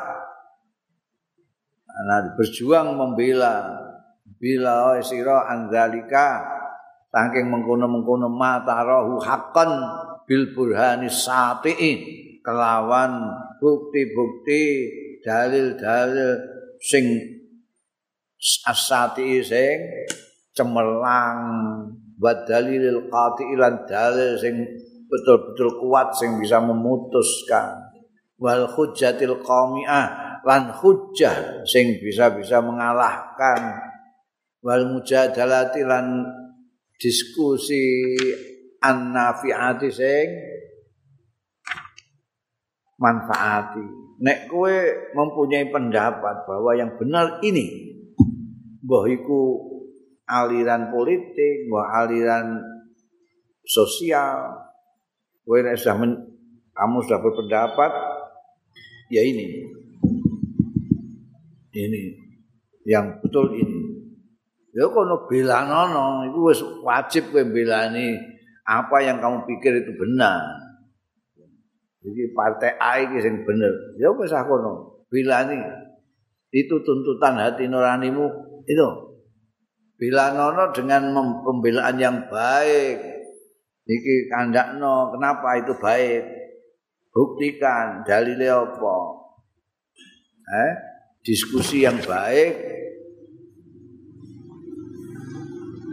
ana 1.89 2.31
berjuang 2.37 2.95
membela 2.95 3.83
bila 4.39 4.95
sira 5.03 5.49
anzalika 5.51 6.47
saking 7.11 7.49
mengkono-mengkono 7.51 8.31
matarahu 8.31 9.19
haqqan 9.19 9.69
bil 10.23 10.53
burhani 10.55 11.09
satiin 11.11 12.28
kelawan 12.43 13.29
bukti-bukti 13.59 14.63
dalil-dalil 15.23 16.39
sing 16.79 17.05
asati 18.65 19.43
sing 19.43 19.77
cemerlang 20.55 21.39
wa 22.19 22.33
dalilil 22.47 23.11
qati 23.11 23.43
ilan 23.55 23.83
dalil 23.87 24.39
sing 24.39 24.55
betul-betul 25.09 25.81
kuat 25.83 26.13
sing 26.15 26.37
bisa 26.39 26.61
memutuskan. 26.61 27.89
Wal 28.39 28.71
hujjatil 28.71 29.43
qami'ah 29.43 30.39
lan 30.47 30.71
hujjah 30.71 31.67
sing 31.67 31.99
bisa-bisa 31.99 32.63
mengalahkan. 32.63 33.91
Wal 34.63 34.87
mujadalati 34.91 35.83
lan 35.83 36.23
diskusi 36.99 38.15
annafiati 38.79 39.89
sing 39.91 40.27
manfaati 42.99 43.81
nek 44.19 44.51
kowe 44.51 44.75
mempunyai 45.15 45.71
pendapat 45.71 46.43
bahwa 46.43 46.71
yang 46.75 46.99
benar 46.99 47.39
ini 47.39 47.89
mbah 48.83 49.05
iku 49.07 49.69
aliran 50.29 50.93
politik, 50.93 51.65
bahwa 51.67 51.85
aliran 52.05 52.47
sosial. 53.65 54.69
Kowe 55.41 55.57
sudah 55.73 55.97
men, 55.97 56.13
kamu 56.77 56.97
sudah 57.09 57.19
berpendapat 57.25 57.91
ya 59.09 59.25
ini. 59.25 59.65
Ini 61.73 62.01
yang 62.85 63.17
betul 63.25 63.57
ini. 63.57 63.97
Ya 64.69 64.85
kono 64.85 65.25
belanono 65.25 66.29
itu 66.29 66.39
wis 66.45 66.61
wajib 66.85 67.33
kowe 67.33 67.41
belani 67.41 68.13
apa 68.69 69.01
yang 69.01 69.17
kamu 69.17 69.49
pikir 69.49 69.81
itu 69.81 69.97
benar. 69.97 70.68
Jadi 71.99 72.31
partai 72.31 72.79
A 72.79 72.91
ini 73.03 73.19
yang 73.19 73.43
benar. 73.43 73.73
Ya 73.99 74.09
wis 74.15 74.31
kono 74.31 75.03
belani. 75.11 75.59
Itu 76.49 76.81
tuntutan 76.81 77.37
hati 77.37 77.69
nuranimu 77.69 78.25
itu 78.65 79.09
Bilanono 79.99 80.71
dengan 80.71 81.11
pembelaan 81.43 81.99
yang 81.99 82.31
baik. 82.31 83.19
Iki 83.83 84.31
kandakno, 84.31 85.11
kenapa 85.11 85.59
itu 85.59 85.75
baik? 85.75 86.23
Buktikan 87.11 88.07
dalilnya 88.07 88.63
apa? 88.63 88.95
Eh, 90.47 90.71
diskusi 91.19 91.83
yang 91.83 91.99
baik. 91.99 92.79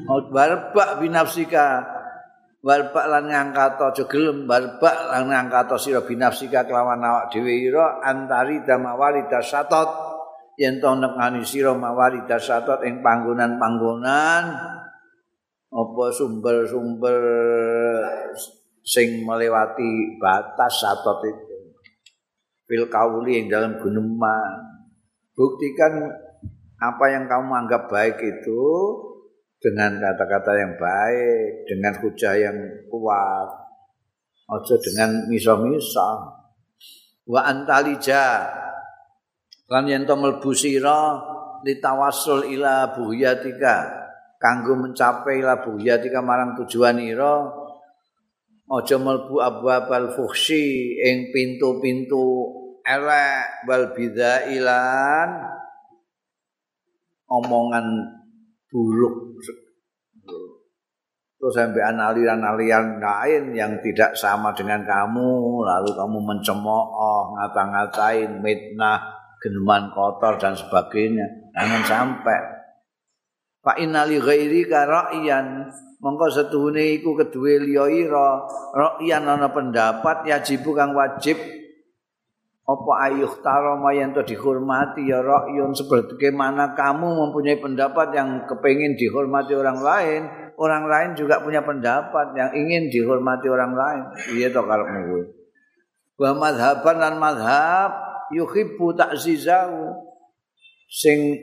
Oh, 0.06 0.22
barbak 0.30 1.02
binafsika 1.02 1.82
barbak 2.64 3.06
lan 3.06 3.30
ngangkat 3.30 3.78
aja 3.78 4.04
gelem 4.08 4.44
barbak 4.44 4.96
lan 5.12 5.30
ngangkat 5.30 5.70
sira 5.80 6.02
binafsika 6.02 6.66
kelawan 6.66 7.00
awak 7.04 7.30
dhewe 7.30 7.52
ira 7.52 8.00
antari 8.02 8.64
damawali 8.66 9.28
dasatot 9.30 10.16
yen 10.56 10.80
to 10.80 10.90
nekani 10.96 11.44
sira 11.44 11.76
mawari 11.76 12.24
dasatot 12.24 12.82
ing 12.82 13.04
panggonan-panggonan. 13.04 14.44
Apa 15.66 16.04
sumber-sumber 16.08 17.20
sing 18.80 19.28
melewati 19.28 20.16
batas 20.16 20.80
satot 20.80 21.20
itu? 21.28 21.56
Fil 22.64 22.88
kauli 22.88 23.44
yang 23.44 23.46
dalam 23.52 23.72
guneman. 23.76 24.80
Buktikan 25.36 26.00
apa 26.80 27.04
yang 27.12 27.28
kamu 27.28 27.52
anggap 27.52 27.92
baik 27.92 28.16
itu 28.24 28.64
dengan 29.66 29.98
kata-kata 29.98 30.52
yang 30.54 30.72
baik, 30.78 31.66
dengan 31.66 31.98
hujah 31.98 32.34
yang 32.38 32.58
kuat. 32.86 33.50
Ojo 34.46 34.78
dengan 34.78 35.26
miso-miso. 35.26 36.38
Wa 37.26 37.50
antalija 37.50 38.46
lan 39.66 39.90
yen 39.90 40.06
to 40.06 40.14
mlebu 40.14 40.54
sira 40.54 41.18
litawassul 41.66 42.46
ila 42.46 42.94
buhyatika 42.94 44.06
kanggo 44.38 44.78
mencapai 44.78 45.42
ila 45.42 45.58
buhyatika 45.66 46.22
marang 46.22 46.54
tujuan 46.62 47.02
ira 47.02 47.50
aja 48.70 48.96
mlebu 49.02 49.42
abwabal 49.42 50.14
fuhsi 50.14 50.94
ing 51.02 51.34
pintu-pintu 51.34 52.54
elek 52.86 53.66
wal 53.66 53.90
bidailan 53.90 55.30
omongan 57.26 57.86
buruk. 58.70 59.38
Terus 61.36 61.52
sampai 61.52 61.84
aliran-aliran 61.84 62.96
lain 62.96 63.52
yang 63.52 63.76
tidak 63.84 64.16
sama 64.16 64.56
dengan 64.56 64.82
kamu 64.82 65.62
lalu 65.62 65.90
kamu 65.92 66.18
mencemooh 66.24 67.36
ngata-ngatain 67.36 68.40
mitnah 68.40 68.98
geneman 69.44 69.92
kotor 69.92 70.40
dan 70.40 70.56
sebagainya. 70.56 71.52
Jangan 71.52 71.82
sampai. 71.84 72.40
Fa 73.60 73.76
innali 73.76 74.16
ghairi 74.16 74.64
ka 74.64 74.88
ra'yan. 74.88 75.68
Mongko 76.00 76.28
setuhune 76.28 76.96
iku 76.98 77.14
kedue 77.14 77.60
liya 77.60 77.84
ira. 77.92 78.42
Ra'yan 78.72 79.28
ana 79.28 79.52
pendapat 79.52 80.24
yajibu 80.24 80.72
kang 80.72 80.96
wajib 80.96 81.36
apa 82.66 82.92
ayuh 83.06 83.30
tarama 83.46 83.94
yang 83.94 84.10
to 84.10 84.26
dihormati? 84.26 85.06
Ya 85.06 85.22
ra'yun 85.22 85.70
seperti 85.70 86.34
mana 86.34 86.74
kamu 86.74 87.06
mempunyai 87.06 87.62
pendapat 87.62 88.10
yang 88.10 88.42
kepingin 88.50 88.98
dihormati 88.98 89.54
orang 89.54 89.78
lain? 89.78 90.22
Orang 90.58 90.90
lain 90.90 91.14
juga 91.14 91.38
punya 91.38 91.62
pendapat 91.62 92.34
yang 92.34 92.50
ingin 92.50 92.90
dihormati 92.90 93.46
orang 93.46 93.72
lain. 93.72 94.02
Iya 94.34 94.50
to 94.50 94.66
karepmu 94.66 95.00
kuwi 95.06 95.24
wa 96.16 96.32
madhaban 96.32 96.96
lan 96.96 97.14
madhab 97.20 97.92
yuhibbu 98.32 98.96
ta'zizahu. 98.96 99.92
Sing 100.86 101.34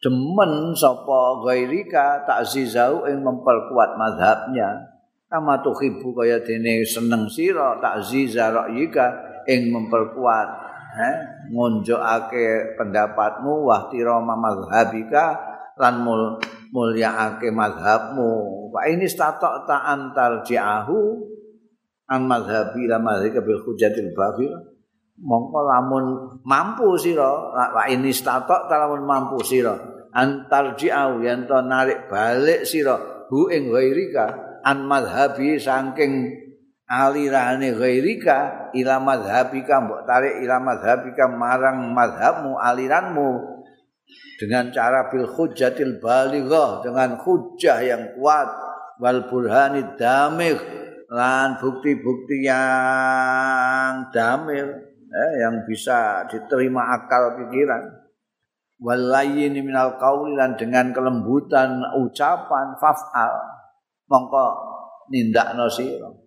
demen 0.00 0.72
sapa 0.72 1.44
gairika 1.44 2.24
ta'zizahu 2.24 3.06
ing 3.06 3.20
memperkuat 3.20 4.00
mazhabnya 4.00 4.88
kama 5.30 5.62
tuhibbu 5.62 6.16
kaya 6.16 6.42
dene 6.42 6.82
seneng 6.82 7.28
sira 7.30 7.78
ta'ziza 7.78 8.50
ra'yika 8.50 9.29
ing 9.46 9.70
memperkuat 9.72 10.48
eh 10.90 11.16
ngonjokake 11.54 12.74
pendapatmu 12.74 13.62
wahtira 13.62 14.18
mazhabika 14.20 15.38
lan 15.78 16.02
mul 16.02 16.36
mulyaake 16.74 17.50
mazhabmu 17.50 18.30
wa 18.70 18.80
ini 18.86 19.06
statok 19.06 19.66
ta 19.66 19.86
antar 19.86 20.42
ji'ahu 20.46 20.98
an 22.10 22.26
mazhabi 22.26 22.86
la 22.90 22.98
mazhabi 22.98 23.38
bil 23.42 23.60
hujatil 23.66 24.10
babil 24.14 24.50
mongko 25.20 25.60
lamun 25.66 26.04
mampu 26.42 26.94
sira 26.98 27.54
wa 27.54 27.82
ini 27.86 28.10
statok 28.10 28.70
lamun 28.70 29.02
mampu 29.06 29.38
sira 29.46 29.74
antar 30.14 30.74
ji'au 30.74 31.22
yen 31.22 31.46
to 31.46 31.58
narik 31.62 32.10
balik 32.10 32.66
sira 32.66 33.26
hu 33.30 33.46
ing 33.50 33.70
ghairika 33.70 34.58
an 34.66 34.86
madhabi 34.86 35.58
saking 35.58 36.34
alirane 36.90 37.70
ghairika 37.70 38.68
ila 38.74 38.98
madhabika 38.98 39.78
mbok 39.78 40.02
tarik 40.10 40.42
ila 40.42 40.58
madhabika 40.58 41.30
marang 41.30 41.94
madhabmu 41.94 42.58
aliranmu. 42.58 43.62
Dengan 44.42 44.74
cara 44.74 45.06
bil 45.06 45.30
hujjatil 45.30 46.02
balighah 46.02 46.82
dengan 46.82 47.14
hujjah 47.22 47.78
yang 47.86 48.18
kuat. 48.18 48.50
Wal 49.00 49.30
burhanid 49.30 49.96
damigh 49.96 50.60
lan 51.08 51.56
bukti-bukti 51.56 52.44
yang 52.44 54.12
damir 54.12 54.66
eh, 55.08 55.32
yang 55.40 55.64
bisa 55.64 56.26
diterima 56.28 56.90
akal 56.98 57.38
pikiran. 57.38 57.86
Walayyin 58.80 59.60
minal 59.60 60.00
qauli 60.00 60.36
lan 60.36 60.56
dengan 60.56 60.92
kelembutan 60.92 61.80
ucapan 62.00 62.76
faf'al. 62.80 63.34
Mongko 64.08 64.46
nindakno 65.12 65.68
sira 65.68 66.19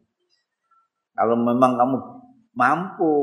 kalau 1.14 1.38
memang 1.38 1.78
kamu 1.78 1.98
mampu 2.58 3.14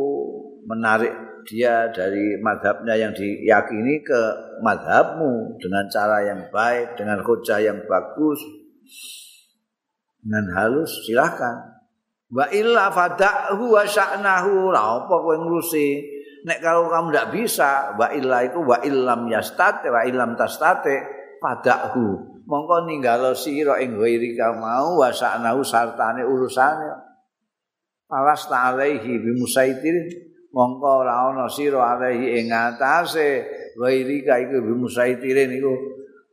menarik 0.67 1.11
dia 1.47 1.89
dari 1.91 2.39
madhabnya 2.39 2.95
yang 2.95 3.13
diyakini 3.17 4.05
ke 4.05 4.21
madhabmu 4.61 5.57
dengan 5.59 5.85
cara 5.89 6.23
yang 6.23 6.47
baik, 6.53 6.95
dengan 6.95 7.25
hujah 7.25 7.59
yang 7.59 7.81
bagus, 7.89 8.41
dengan 10.21 10.45
halus, 10.57 10.93
silahkan. 11.09 11.81
Wa 12.31 12.47
illa 12.55 12.95
fada'hu 12.95 13.75
wa 13.75 13.83
sya'nahu. 13.83 14.71
Apa 14.71 15.11
kowe 15.11 15.35
ngurusi? 15.35 16.19
Nek 16.47 16.63
kalau 16.63 16.89
kamu 16.89 17.11
ndak 17.13 17.29
bisa, 17.35 17.99
wa 17.99 18.09
illa 18.15 18.47
itu 18.47 18.63
wa 18.63 18.79
illam 18.81 19.29
yastate 19.29 19.91
wa 19.91 20.07
illam 20.07 20.39
tastate 20.39 21.05
fada'hu. 21.43 22.31
Mongko 22.47 22.87
ninggalo 22.87 23.35
sira 23.35 23.79
ing 23.83 23.99
ghairi 23.99 24.39
mau 24.59 25.03
wa 25.03 25.11
sya'nahu 25.11 25.61
sartane 25.67 26.23
urusane. 26.23 27.10
Alas 28.11 28.51
ta'alaihi 28.51 29.23
bimusaitir. 29.23 29.97
Mongko 30.51 31.07
ora 31.07 31.31
ana 31.31 31.47
sira 31.47 31.95
alaihi 31.95 32.43
ing 32.43 32.51
atase 32.51 33.47
ghairi 33.79 34.27
ka 34.27 34.35
iku 34.43 34.59
bimusaitirin 34.67 35.55
iku 35.55 35.73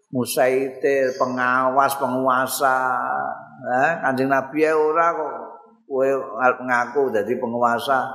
musaitir 0.10 1.14
pengawas 1.22 1.94
penguasa. 2.02 2.98
Eh, 3.62 3.92
Kanjeng 4.02 4.34
Nabi 4.34 4.66
ora 4.74 5.14
kok 5.14 5.34
kowe 5.88 6.10
ngaku 6.68 7.16
dadi 7.16 7.34
penguasa 7.40 8.06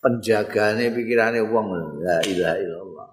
penjagane 0.00 0.88
pikirane 0.94 1.44
wong 1.44 2.00
la 2.00 2.18
ilaha 2.24 2.56
illallah 2.56 3.08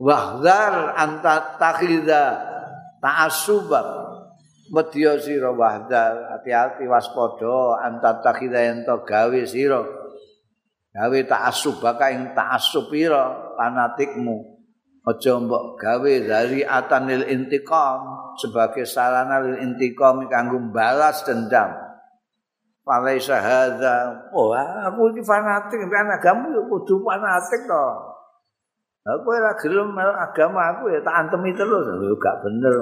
wahdar 0.00 0.74
anta 0.96 1.60
takhidha 1.60 2.24
ta'assuba 3.04 4.01
medya 4.72 5.20
sira 5.20 5.52
wahdar 5.52 6.32
hati-hati 6.32 6.88
waspada 6.88 7.84
anta 7.84 8.24
takhidha 8.24 8.72
ento 8.72 9.04
gawe 9.04 9.40
sira 9.44 9.84
gawe 10.96 11.18
ta'assuba 11.28 12.00
ka 12.00 12.08
ing 12.08 12.32
ta'assupira 12.32 13.54
fanatikmu 13.60 14.36
aja 15.04 15.36
mbok 15.36 15.76
gawe 15.76 16.12
dari 16.24 16.64
atanil 16.64 17.28
intiqam 17.28 18.32
sebagai 18.40 18.88
sarana 18.88 19.44
lil 19.44 19.60
intiqam 19.60 20.24
kanggo 20.32 20.56
balas 20.72 21.20
dendam 21.28 21.92
Falaisa 22.82 23.38
hadza. 23.38 24.10
Oh, 24.34 24.50
aku 24.50 25.14
iki 25.14 25.22
fanatik 25.22 25.86
mbek 25.86 26.18
agama 26.18 26.50
yo 26.50 26.66
kudu 26.66 26.98
fanatik 27.06 27.62
to. 27.62 27.86
Aku 29.06 29.30
ora 29.30 29.54
gelem 29.54 29.94
agama 29.94 30.74
aku 30.74 30.90
ya 30.90 30.98
tak 30.98 31.14
antemi 31.14 31.54
terus. 31.54 31.86
Lho 31.86 32.18
gak 32.18 32.42
bener. 32.42 32.74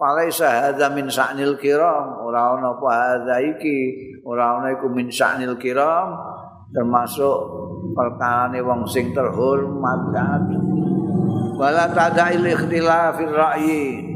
Falaisa 0.00 0.48
hadza 0.48 0.88
min 0.96 1.12
sa'nil 1.12 1.60
kiram. 1.60 2.24
Ora 2.24 2.56
ana 2.56 2.72
apa 2.72 2.88
hadza 2.88 3.36
iki. 3.44 3.80
Ora 4.24 4.56
ana 4.56 4.72
iku 4.72 4.88
min 4.88 5.12
sa'nil 5.12 5.60
kiram 5.60 6.16
termasuk 6.72 7.36
perkara 7.92 8.56
wong 8.64 8.88
sing 8.88 9.12
terhormat 9.12 10.00
kan. 10.16 10.42
Wala 11.60 11.92
tada'il 11.92 12.48
ikhtilafir 12.48 13.28
ra'yi. 13.28 14.08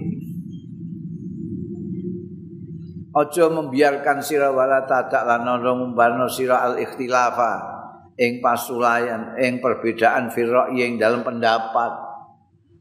Aja 3.14 3.46
membiarkan 3.46 4.24
sira 4.24 4.50
wala 4.50 4.88
tadak 4.88 5.22
lan 5.22 5.46
ngumbano 5.46 6.26
sira 6.26 6.64
al 6.64 6.80
ikhtilafa 6.80 7.74
ing 8.18 8.42
pasulayan 8.42 9.38
ing 9.38 9.62
perbedaan 9.62 10.34
firra 10.34 10.72
ing 10.74 10.98
dalam 10.98 11.22
pendapat 11.22 12.13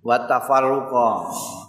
wa 0.03 0.17
tafarruqa. 0.27 1.09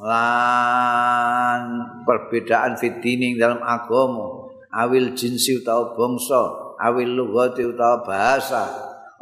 Lan 0.02 1.62
perbedaan 2.04 2.76
fitini 2.76 3.38
dalam 3.38 3.62
agama. 3.62 4.50
Awil 4.74 5.14
jinsi 5.14 5.62
utawa 5.62 5.94
bangsa 5.94 6.64
awil 6.82 7.14
lughati 7.14 7.62
utawa 7.62 8.02
bahasa. 8.02 8.64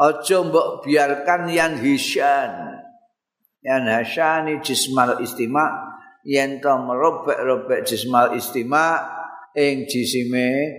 Aja 0.00 0.40
mbok 0.42 0.82
biarkan 0.82 1.52
yang 1.52 1.78
hisyan 1.78 2.80
yang 3.62 3.86
hasyani 3.86 4.58
jismal 4.64 5.20
istima. 5.22 5.92
Yen 6.22 6.62
to 6.62 6.70
merobek-robek 6.70 7.82
jismal 7.82 8.34
istima 8.38 9.02
ing 9.58 9.90
jisime 9.90 10.70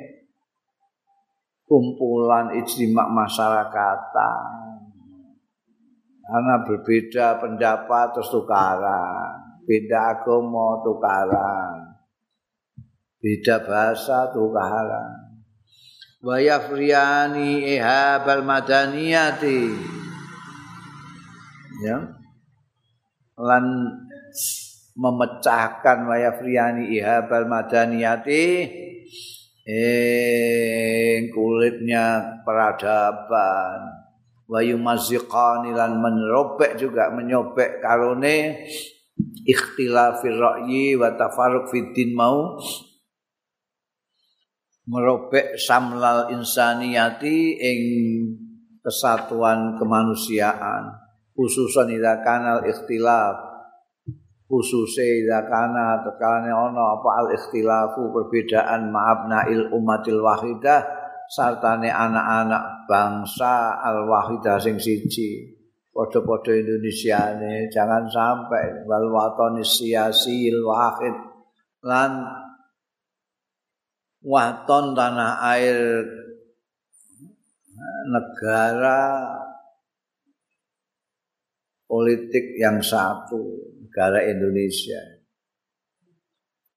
kumpulan 1.67 2.55
ijtima 2.55 3.07
masyarakat. 3.11 3.99
Karena 6.23 6.55
berbeda 6.63 7.43
pendapat 7.43 8.15
terus 8.15 8.31
tukaran, 8.31 9.59
beda 9.67 10.15
agama 10.15 10.79
tukaran, 10.79 11.99
beda 13.19 13.59
bahasa 13.67 14.31
tukaran. 14.31 15.19
Wa 16.23 16.39
yafriyani 16.39 17.75
ihabal 17.75 18.47
madaniyati. 18.47 19.61
Ya. 21.83 21.99
Lan 23.35 23.65
memecahkan 24.93 26.05
wayafriani 26.05 26.93
ihabal 26.95 27.49
madaniyati 27.49 28.45
ing 29.65 31.21
kulitnya 31.33 32.39
peradaban 32.45 34.02
wayu 34.53 34.77
maziqani 34.77 35.73
lan 35.73 35.97
menrobek 35.97 36.77
juga 36.77 37.09
menyobek 37.09 37.81
karone 37.81 38.61
ikhtilafir 39.49 40.37
ra'yi 40.37 40.93
wa 40.93 41.09
tafarruq 41.17 41.73
fiddin 41.73 42.13
mau. 42.13 42.61
Merobek 44.83 45.57
samlal 45.57 46.29
insaniyati 46.29 47.57
ing 47.57 47.81
kesatuan 48.85 49.79
kemanusiaan. 49.81 51.01
Khususan 51.33 51.89
ida 51.97 52.21
kanal 52.21 52.61
ikhtilaf. 52.67 53.53
Khususnya 54.43 55.07
ida 55.07 55.39
kana 55.49 56.03
tekane 56.05 56.53
ono 56.53 56.99
apa 56.99 57.09
al 57.25 57.27
ikhtilafu 57.33 58.11
perbedaan 58.13 58.91
ma'abnail 58.93 59.73
umatil 59.73 60.21
wahidah 60.21 60.83
sartane 61.31 61.89
anak-anak 61.89 62.72
bangsa 62.89 63.79
al 63.81 64.07
wahidah 64.09 64.57
sing 64.59 64.79
siji 64.79 65.53
padha-padha 65.93 66.57
Indonesia 66.57 67.37
ini 67.37 67.69
jangan 67.69 68.09
sampai 68.09 68.85
wal 68.89 69.13
watani 69.13 69.61
siyasil 69.61 70.65
wahid 70.65 71.15
lan 71.85 72.23
waton 74.23 74.97
tanah 74.97 75.43
air 75.53 76.01
negara 78.09 79.01
politik 81.93 82.57
yang 82.57 82.81
satu 82.81 83.69
negara 83.85 84.25
Indonesia. 84.25 84.97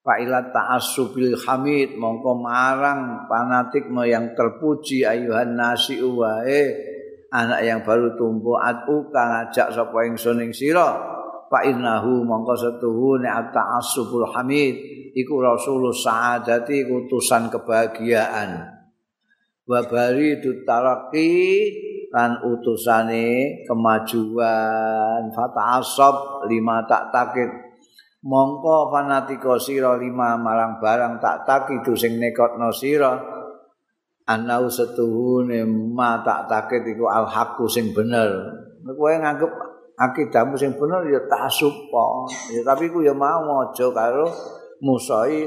Fa'ilat 0.06 0.54
ta'assubil 0.54 1.34
hamid 1.34 1.98
mongko 1.98 2.38
marang 2.38 3.26
fanatikmu 3.26 4.06
yang 4.06 4.38
terpuji 4.38 5.02
ayuhan 5.02 5.58
nasi 5.58 5.98
uwae 5.98 6.70
anak 7.34 7.66
yang 7.66 7.82
baru 7.82 8.14
tumbuh 8.14 8.54
atu 8.62 9.10
kang 9.10 9.34
ngajak 9.34 9.74
sapa 9.74 10.06
ingsun 10.06 10.46
ing 10.46 10.54
sira. 10.54 10.94
Fa 11.50 11.58
innahu 11.66 12.22
mongko 12.22 12.54
setuhune 12.54 13.26
ta'assubul 13.26 14.30
hamid 14.30 14.78
iku 15.10 15.42
rasulul 15.42 15.90
saadati 15.90 16.86
utusan 16.86 17.50
kebahagiaan. 17.50 18.62
Wa 19.66 19.82
baridu 19.90 20.62
taraqi 20.62 21.34
lan 22.14 22.46
utusane 22.46 23.66
kemajuan. 23.66 25.34
Fata'asab 25.34 26.46
lima 26.46 26.86
tak 26.86 27.10
takit 27.10 27.65
mongko 28.26 28.90
fanatika 28.90 29.54
sira 29.62 29.94
lima 29.94 30.34
marang 30.34 30.82
barang 30.82 31.22
tak 31.22 31.46
takidu 31.46 31.94
sing 31.94 32.18
nekotno 32.18 32.74
sira. 32.74 33.14
Anau 34.26 34.66
setuhune 34.66 35.62
ma 35.94 36.18
tak 36.26 36.50
takit 36.50 36.82
iku 36.82 37.06
al 37.06 37.30
haqqu 37.30 37.70
sing 37.70 37.94
bener. 37.94 38.26
Kowe 38.82 39.14
nganggep 39.14 39.52
akidahmu 39.94 40.58
sing 40.58 40.74
bener 40.74 41.06
ya 41.06 41.22
tak 41.30 41.46
supo. 41.46 42.26
Ya 42.50 42.66
tapi 42.66 42.90
ku 42.90 43.06
ya 43.06 43.14
mau 43.14 43.62
aja 43.62 43.86
karo 43.94 44.26
musai 44.82 45.46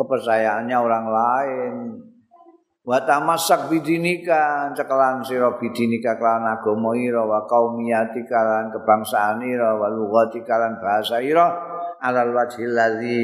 kepercayaannya 0.00 0.76
orang 0.80 1.06
lain. 1.12 1.74
Wa 2.86 3.02
tamasak 3.04 3.68
bidinika 3.68 4.72
cekelan 4.72 5.20
sira 5.20 5.52
bidinika 5.60 6.16
kelan 6.16 6.46
agama 6.46 6.96
ira 6.96 7.20
wa 7.20 7.44
qaumiyati 7.44 8.24
kalan 8.24 8.72
kebangsaan 8.72 9.44
ira 9.44 9.76
wa 9.76 9.90
lughati 9.92 10.40
kalan 10.46 10.78
bahasa 10.78 11.18
ira 11.18 11.65
alal 12.06 12.30
wajhil 12.30 12.70
ladzi 12.70 13.22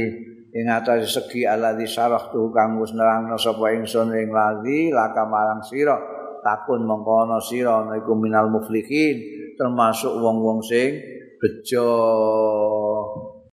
ing 0.52 0.66
atase 0.68 1.06
segi 1.06 1.46
alladzi 1.46 1.86
sarahtu 1.86 2.50
kang 2.50 2.82
wis 2.82 2.92
nerangno 2.92 3.38
sapa 3.38 3.72
ingsun 3.78 4.10
ing 4.12 4.28
ladzi 4.34 4.90
laka 4.90 5.22
marang 5.24 5.62
sira 5.62 5.96
takun 6.42 6.82
mongko 6.82 7.12
ana 7.24 7.38
sira 7.38 7.86
iku 7.94 8.12
minal 8.18 8.50
muflihin 8.50 9.16
termasuk 9.54 10.12
wong-wong 10.18 10.60
sing 10.60 10.98
bejo 11.38 11.88